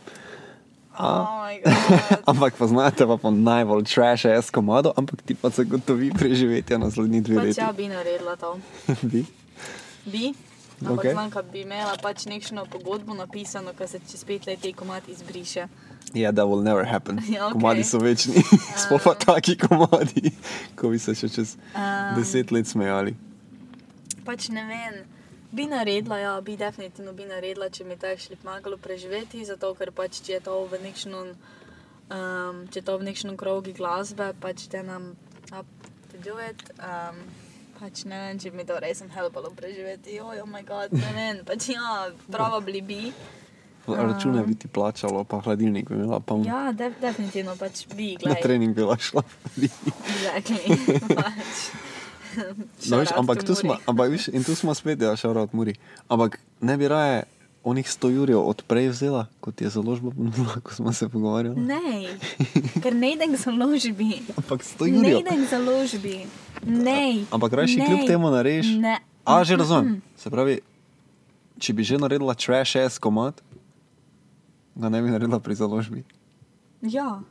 Oh 0.95 1.35
moj 1.45 1.59
bog. 1.59 2.19
Ampak 2.31 2.55
poznate 2.55 3.03
pa 3.05 3.17
po 3.17 3.31
najbolj 3.31 3.83
trash 3.83 4.25
ass 4.25 4.49
komado, 4.49 4.93
ampak 4.97 5.21
ti 5.21 5.35
pa 5.35 5.49
zagotovi 5.49 6.11
preživetje 6.15 6.77
naslednji 6.79 7.21
dve 7.21 7.35
Pač 7.35 7.45
leti. 7.45 7.59
ja 7.59 7.71
bi 7.71 7.87
naredila 7.87 8.35
to. 8.35 8.59
Bi? 9.11 9.25
Bi. 10.05 10.33
Ampak 10.81 10.91
Okej. 10.99 11.11
okay. 11.11 11.13
znam, 11.13 11.29
da 11.29 11.41
bi 11.41 11.61
imela 11.61 11.95
pač 12.03 12.25
nekšno 12.25 12.65
pogodbo 12.67 13.13
napisano, 13.15 13.71
ki 13.73 13.87
se 13.87 13.99
čez 14.11 14.23
pet 14.27 14.47
let 14.47 14.59
te 14.59 14.73
komat 14.73 15.07
izbriše. 15.07 15.67
Ja, 16.13 16.31
that 16.31 16.47
will 16.47 16.63
never 16.63 16.83
happen. 16.83 17.19
Ja, 17.31 17.47
okej. 17.47 17.53
Komadi 17.53 17.83
so 17.83 17.99
večni, 17.99 18.43
sploh 18.75 18.99
pa 19.03 19.15
taki 19.15 19.55
komadi, 19.57 20.31
ko 20.75 20.91
bi 20.91 20.99
se 20.99 21.15
še 21.15 21.29
čez 21.31 21.55
Um. 21.75 22.15
deset 22.19 22.51
let 22.51 22.67
smejali. 22.67 23.15
Pač 24.25 24.49
ne 24.49 24.63
vem. 24.67 25.14
Bi 25.51 25.67
naredila, 25.67 26.17
ja, 26.19 26.41
bi 26.41 26.57
definitivno 26.57 27.13
bi 27.13 27.25
naredila, 27.25 27.69
če 27.69 27.83
mi 27.83 27.95
to 27.97 28.11
šli 28.17 28.35
pomagalo 28.35 28.77
preživeti, 28.77 29.45
zato 29.45 29.73
ker 29.75 29.91
pač 29.95 30.21
če 30.25 30.33
je 30.33 30.41
to 30.47 30.57
v 30.71 30.81
nekšnem, 30.83 31.31
um, 32.11 32.65
če 32.71 32.81
je 32.81 32.85
to 32.85 32.97
v 32.97 33.07
nekšnem 33.11 33.37
krogu 33.37 33.73
glasbe, 33.77 34.33
pač 34.41 34.67
te 34.67 34.83
nam 34.83 35.13
up 35.53 35.65
to 36.11 36.17
do 36.25 36.35
it. 36.41 36.59
Um, 36.79 37.21
pač 37.79 38.03
ne 38.09 38.19
vem, 38.19 38.39
če 38.39 38.51
bi 38.51 38.57
mi 38.57 38.65
to 38.67 38.79
res 38.79 39.03
helpalo 39.15 39.51
preživeti. 39.55 40.19
Oj, 40.23 40.43
oh 40.43 40.49
moj 40.49 40.63
bog, 40.67 40.93
ne 40.95 41.11
vem, 41.15 41.41
pač 41.47 41.69
ja, 41.75 42.11
probably 42.31 42.81
bi. 42.81 43.01
Račune 43.85 44.41
bi 44.43 44.55
ti 44.57 44.67
plačalo, 44.67 45.23
pa 45.29 45.39
hladilnik 45.45 45.89
bi 45.89 45.99
imela, 45.99 46.19
pa 46.19 46.35
Ja, 46.41 46.71
def, 46.73 46.97
definitivno 47.01 47.53
pač 47.55 47.85
bi, 47.93 48.15
na 48.17 48.23
gledaj. 48.23 48.41
trening 48.41 48.73
bi 48.73 48.81
bila 48.81 48.97
šla. 48.97 49.21
Exactly. 49.61 50.73
pač. 51.19 51.67
No, 52.89 52.99
out 52.99 53.11
ampak 53.15 53.43
tu 53.43 53.55
smo, 53.55 53.77
ampak, 53.87 54.11
viš, 54.11 54.27
in 54.27 54.43
tu 54.43 54.55
smo 54.55 54.73
spet, 54.73 55.01
ja, 55.01 55.15
šarovati 55.15 55.55
Muri. 55.55 55.73
Ampak 56.07 56.39
ne 56.61 56.77
bi 56.77 56.87
raje 56.87 57.23
onih 57.65 57.85
100 57.87 58.09
jurjev 58.13 58.39
odprej 58.45 58.89
vzela, 58.93 59.25
kot 59.41 59.61
je 59.61 59.69
založba 59.69 60.11
ponudila, 60.13 60.59
ko 60.63 60.73
smo 60.73 60.93
se 60.93 61.09
pogovarjali. 61.09 61.57
Ne, 61.57 62.13
ker 62.83 62.93
ne 62.95 63.13
idem 63.13 63.33
k 63.33 63.41
založbi. 63.41 64.21
Ampak 64.37 64.61
100 64.61 64.85
Ne 64.85 64.97
jurjev. 64.97 65.19
idem 65.25 65.39
k 65.45 65.49
založbi. 65.49 66.15
Ne. 66.65 67.25
Ampak 67.31 67.53
rajši 67.53 67.79
ne, 67.81 67.85
kljub 67.85 68.05
temu 68.07 68.29
narediš. 68.29 68.77
Ne. 68.77 68.99
A, 69.25 69.41
že 69.43 69.57
razumem. 69.57 70.01
Se 70.17 70.29
pravi, 70.29 70.59
če 71.57 71.73
bi 71.73 71.81
že 71.83 71.97
naredila 71.97 72.37
trash 72.37 72.77
ass 72.77 73.01
komat, 73.01 73.41
ga 74.77 74.89
ne 74.89 75.01
bi 75.01 75.09
naredila 75.09 75.39
pri 75.41 75.57
založbi. 75.57 76.03
Ja, 76.85 77.25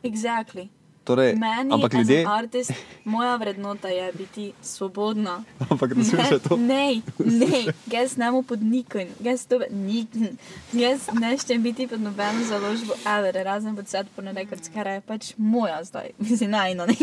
exactly. 0.00 0.72
Torej, 1.04 1.34
Meni, 1.36 1.68
ampak 1.74 1.92
ljudje, 1.94 2.24
artist, 2.28 2.72
moja 3.04 3.36
vrednota 3.36 3.88
je 3.88 4.12
biti 4.12 4.52
svobodna. 4.62 5.44
ampak 5.70 5.96
ne 5.96 6.04
smeš 6.04 6.28
to. 6.48 6.56
Ne, 6.56 7.02
ne, 7.18 7.64
jaz 7.92 8.16
ne 8.16 8.30
mu 8.30 8.42
pod 8.42 8.62
nikom, 8.62 9.04
jaz 9.20 9.46
to 9.46 9.60
nikom. 9.70 10.28
Jaz 10.84 11.06
ne 11.20 11.36
ščem 11.38 11.62
biti 11.62 11.86
pod 11.86 12.00
nobeno 12.00 12.44
založbo, 12.48 12.96
ever, 13.06 13.36
razen 13.44 13.76
pod 13.76 13.88
sad 13.88 14.08
po 14.16 14.22
rekords, 14.24 14.70
kar 14.74 14.86
je 14.86 15.00
pač 15.06 15.32
moja 15.36 15.84
zdaj. 15.84 16.10
Mislim, 16.24 16.50
najno, 16.50 16.86
ne, 16.86 16.96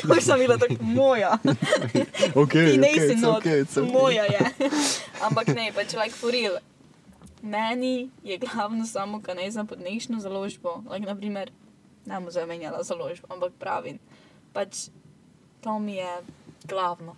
kako 0.00 0.20
sem 0.20 0.38
bila 0.38 0.56
tako 0.58 0.80
moja. 0.80 1.36
Okay, 1.44 2.72
Ti 2.72 2.80
okay, 2.80 2.80
it's 2.80 3.20
not, 3.20 3.44
okay, 3.44 3.62
okay. 3.62 3.92
moja 3.92 4.24
je. 4.24 4.70
Ampak 5.20 5.52
ne, 5.52 5.72
pač 5.76 5.92
like 5.94 6.16
for 6.16 6.32
real. 6.32 6.56
Meni 7.42 8.10
je 8.24 8.38
glavno 8.38 8.86
samo, 8.86 9.20
kaj 9.22 9.34
ne 9.34 9.50
znam 9.50 9.66
pod 9.66 9.80
nekšno 9.80 10.20
založbo. 10.20 10.82
Like, 10.90 11.06
naprimer, 11.06 11.50
ne 12.06 12.20
bom 12.20 12.30
zamenjala 12.30 12.82
založbo, 12.82 13.26
ampak 13.28 13.52
pravim. 13.54 13.98
pač 14.52 14.88
to 15.60 15.78
mi 15.78 15.94
je 15.94 16.12
glavno. 16.64 17.16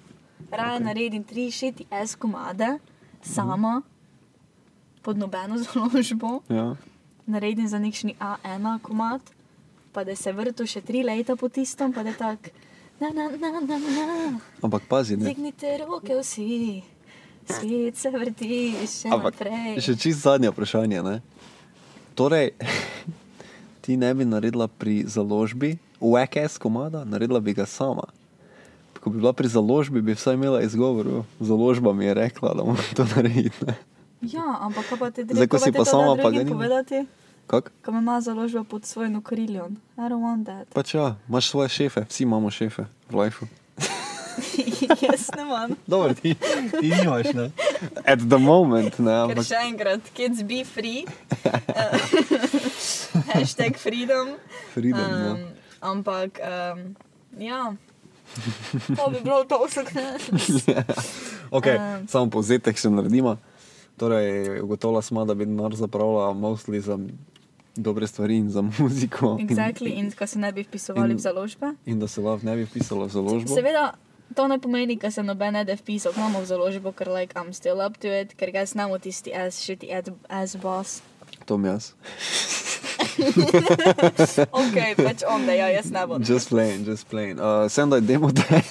Raje 0.50 0.78
okay. 0.78 0.84
naredim 0.84 1.24
tri 1.24 1.50
šiti 1.50 1.86
S 1.90 2.14
komade 2.14 2.78
sama, 3.22 3.82
pod 5.02 5.18
nobeno 5.18 5.58
založbo, 5.64 6.40
Ja. 6.48 6.76
naredim 7.26 7.68
za 7.68 7.78
nekšni 7.78 8.14
A1 8.14 8.78
komad, 8.80 9.20
pa 9.92 10.04
da 10.04 10.16
se 10.16 10.32
vrtu 10.32 10.66
še 10.66 10.80
tri 10.80 11.02
leta 11.02 11.36
po 11.36 11.48
tistem, 11.48 11.92
pa 11.92 12.02
da 12.02 12.12
tak. 12.12 12.50
Na, 13.00 13.08
na, 13.08 13.26
na, 13.28 13.60
na, 13.60 13.76
na. 13.78 14.38
Ampak 14.62 14.82
pazi, 14.86 15.16
ne. 15.16 15.24
Dignite 15.24 15.78
roke 15.78 16.14
vsi, 16.14 16.82
svet 17.44 17.96
se 17.96 18.10
vrti 18.10 18.50
še 18.86 19.08
Ampak 19.08 19.34
naprej. 19.34 19.80
še 19.80 19.96
čist 19.96 20.22
zadnje 20.22 20.50
vprašanje. 20.50 21.02
Ne? 21.02 21.16
Torej, 22.14 22.54
ti 23.84 23.96
ne 23.96 24.14
bi 24.14 24.24
naredila 24.24 24.64
pri 24.66 25.04
založbi, 25.04 25.76
UKS 26.00 26.56
komada, 26.56 27.04
naredila 27.04 27.36
bi 27.38 27.52
ga 27.52 27.66
sama. 27.66 28.08
Ko 28.96 29.10
bi 29.10 29.20
bila 29.20 29.32
pri 29.32 29.44
založbi, 29.44 30.00
bi 30.00 30.12
vsaj 30.12 30.34
imela 30.34 30.62
izgovor. 30.62 31.04
"O, 31.06 31.24
Založba 31.36 31.92
mi 31.92 32.04
je 32.04 32.14
rekla, 32.16 32.54
da 32.54 32.64
moram 32.64 32.88
to 32.96 33.04
narediti. 33.06 33.60
Ne? 33.60 33.74
Ja, 34.22 34.56
ampak 34.58 34.88
pa 34.88 35.10
ti 35.10 35.20
Zdaj, 35.22 35.44
ko 35.46 35.58
si 35.58 35.68
pa 35.68 35.84
sama, 35.84 36.16
pa 36.16 36.30
ga 36.30 36.40
ni. 36.40 36.48
povedati, 36.48 37.04
Kak? 37.46 37.68
ko 37.84 37.92
me 37.92 37.98
ima 37.98 38.20
založba 38.20 38.64
pod 38.64 38.84
svojim 38.84 39.16
okriljem. 39.16 39.76
I 39.96 40.00
don't 40.00 40.24
want 40.24 40.44
that. 40.44 40.64
Pač 40.72 40.94
ja, 40.94 41.16
imaš 41.28 41.52
svoje 41.52 41.68
šefe, 41.68 42.08
vsi 42.08 42.22
imamo 42.22 42.48
šefe 42.50 42.88
v 43.10 43.14
lifeu. 43.14 43.48
Jaz 45.04 45.28
ne 45.36 45.42
imam. 45.42 45.70
Dobro, 45.86 46.14
ti, 46.14 46.34
ti 46.80 46.88
nimaš, 46.90 47.32
ne? 47.34 47.50
At 48.02 48.18
the 48.20 48.38
moment, 48.38 48.96
ne, 48.98 49.12
Ker 49.12 49.28
ampak 49.28 49.44
še 49.44 49.60
enkrat, 49.62 50.00
kids 50.10 50.40
be 50.42 50.64
free. 50.64 51.04
Hashtag 53.32 53.76
freedom. 53.76 54.36
freedom, 54.70 55.00
ja. 55.00 55.32
Um, 55.32 55.40
ampak, 55.82 56.38
um, 56.38 56.96
ja. 57.36 57.74
To 58.96 59.10
bi 59.10 59.20
bilo 59.20 59.44
to 59.44 59.60
vsak 59.60 59.92
dan. 59.94 60.16
Okay, 61.50 61.76
Um. 61.76 62.08
samo 62.08 62.26
povzetek 62.28 62.74
še 62.74 62.88
naredimo. 62.88 63.36
Torej, 63.94 64.58
ugotovila 64.58 64.98
smo, 65.00 65.22
da 65.22 65.32
bi 65.32 65.44
denar 65.44 65.70
zapravila 65.70 66.32
mostly 66.32 66.80
za 66.80 66.98
dobre 67.74 68.06
stvari 68.06 68.36
in 68.36 68.48
za 68.48 68.58
muziko. 68.60 69.36
Exactly, 69.38 69.92
in 69.92 70.10
ko 70.10 70.24
se 70.24 70.38
ne 70.38 70.50
bi 70.50 70.62
vpisovali 70.62 71.10
In- 71.10 71.16
v 71.16 71.22
založbe. 71.22 71.68
In 71.84 71.98
da 71.98 72.08
se 72.08 72.18
lahko 72.18 72.42
ne 72.42 72.56
bi 72.56 72.64
vpisala 72.64 73.06
v 73.06 73.12
založbo. 73.12 73.50
Seveda, 73.50 73.94
to 74.30 74.48
ne 74.48 74.58
pomeni, 74.58 74.96
da 74.96 75.10
se 75.10 75.22
noben 75.22 75.52
ne 75.52 75.62
da 75.62 75.74
vpisal, 75.74 76.10
imamo 76.12 76.40
v 76.40 76.46
založbo, 76.46 76.90
ker 76.90 77.06
like, 77.08 77.34
I'm 77.34 77.52
still 77.52 77.78
up 77.78 77.98
to 77.98 78.08
it, 78.10 78.34
ker 78.34 78.50
ga 78.50 78.64
znamo 78.64 78.98
tisti 78.98 79.30
as, 79.30 79.54
shitty 79.56 79.92
ad- 79.92 80.10
as 80.28 80.56
boss. 80.56 81.02
To 81.44 81.54
mi 81.54 81.68
jaz. 81.68 81.94
Ok, 84.60 84.76
pač 84.96 85.22
on 85.28 85.46
da, 85.46 85.52
ja, 85.52 85.68
jaz 85.72 85.90
ne 85.90 86.06
bom. 86.06 86.22
Just 86.22 86.48
plain, 86.48 86.84
just 86.84 87.06
plain. 87.08 87.40
Uh, 87.40 87.68
sem 87.68 87.90
da 87.90 87.96
je 87.96 88.02
demo 88.02 88.30
te. 88.32 88.62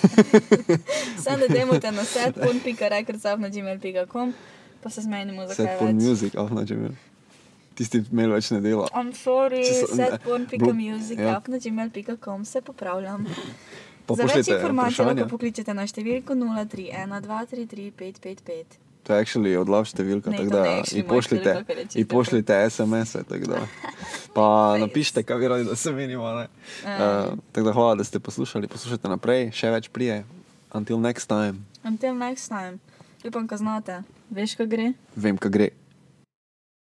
Sem 1.24 1.40
da 1.40 1.48
demite 1.48 1.92
na 1.92 2.04
set.rekordsavna.gmail.com, 2.04 4.34
pa 4.84 4.90
se 4.90 5.02
zmenimo 5.02 5.48
za 5.48 5.54
Set 5.56 5.68
kaj 5.68 5.78
for 5.80 5.88
več. 5.88 5.96
music, 6.04 6.34
na 6.34 6.66
čem 6.66 6.84
je. 6.84 6.90
Tisti 7.74 8.04
mail 8.12 8.32
več 8.36 8.52
ne 8.54 8.60
dela. 8.62 8.88
I'm 8.94 9.14
sorry, 9.18 9.64
so- 9.66 9.96
ne, 9.96 10.06
set.music.gmail.com 10.12 12.46
se 12.46 12.62
popravljam. 12.62 13.26
Pa 14.06 14.16
Za 14.16 14.24
več 14.28 14.48
informacij 14.52 15.06
lahko 15.06 15.28
pokličete 15.32 15.74
na 15.74 15.88
številko 15.88 16.34
031233555. 16.36 18.66
To 19.04 19.14
je 19.14 19.20
actually 19.20 19.52
odlav 19.60 19.84
številka, 19.84 20.32
Ne, 20.32 20.38
tako 20.38 20.50
da 20.50 20.64
moja 20.64 21.04
pošljite, 21.08 21.54
in 22.00 22.08
pošljite 22.08 22.56
SMS-e, 22.70 23.24
da. 23.44 23.66
Pa 24.36 24.78
napišite, 24.80 25.24
kaj 25.28 25.38
bi 25.38 25.48
radi, 25.48 25.68
da 25.68 25.76
se 25.76 25.92
menimo. 25.92 26.24
ne. 26.32 26.48
Uh, 26.88 27.36
tako 27.52 27.66
da 27.68 27.74
hvala, 27.74 27.96
da 28.00 28.04
ste 28.04 28.20
poslušali, 28.20 28.72
poslušajte 28.72 29.12
naprej, 29.12 29.52
še 29.52 29.70
več 29.76 29.92
prije. 29.92 30.24
Until 30.74 30.98
next 30.98 31.28
time, 31.28 31.68
Until 31.84 32.16
next 32.16 32.48
time. 32.48 32.80
Upam, 33.28 33.48
ko 33.48 33.60
znate. 33.60 34.04
Veš, 34.32 34.56
ko 34.56 34.66
gre? 34.66 34.94
vem, 35.16 35.38
kaj 35.38 35.52
gre. 35.52 35.70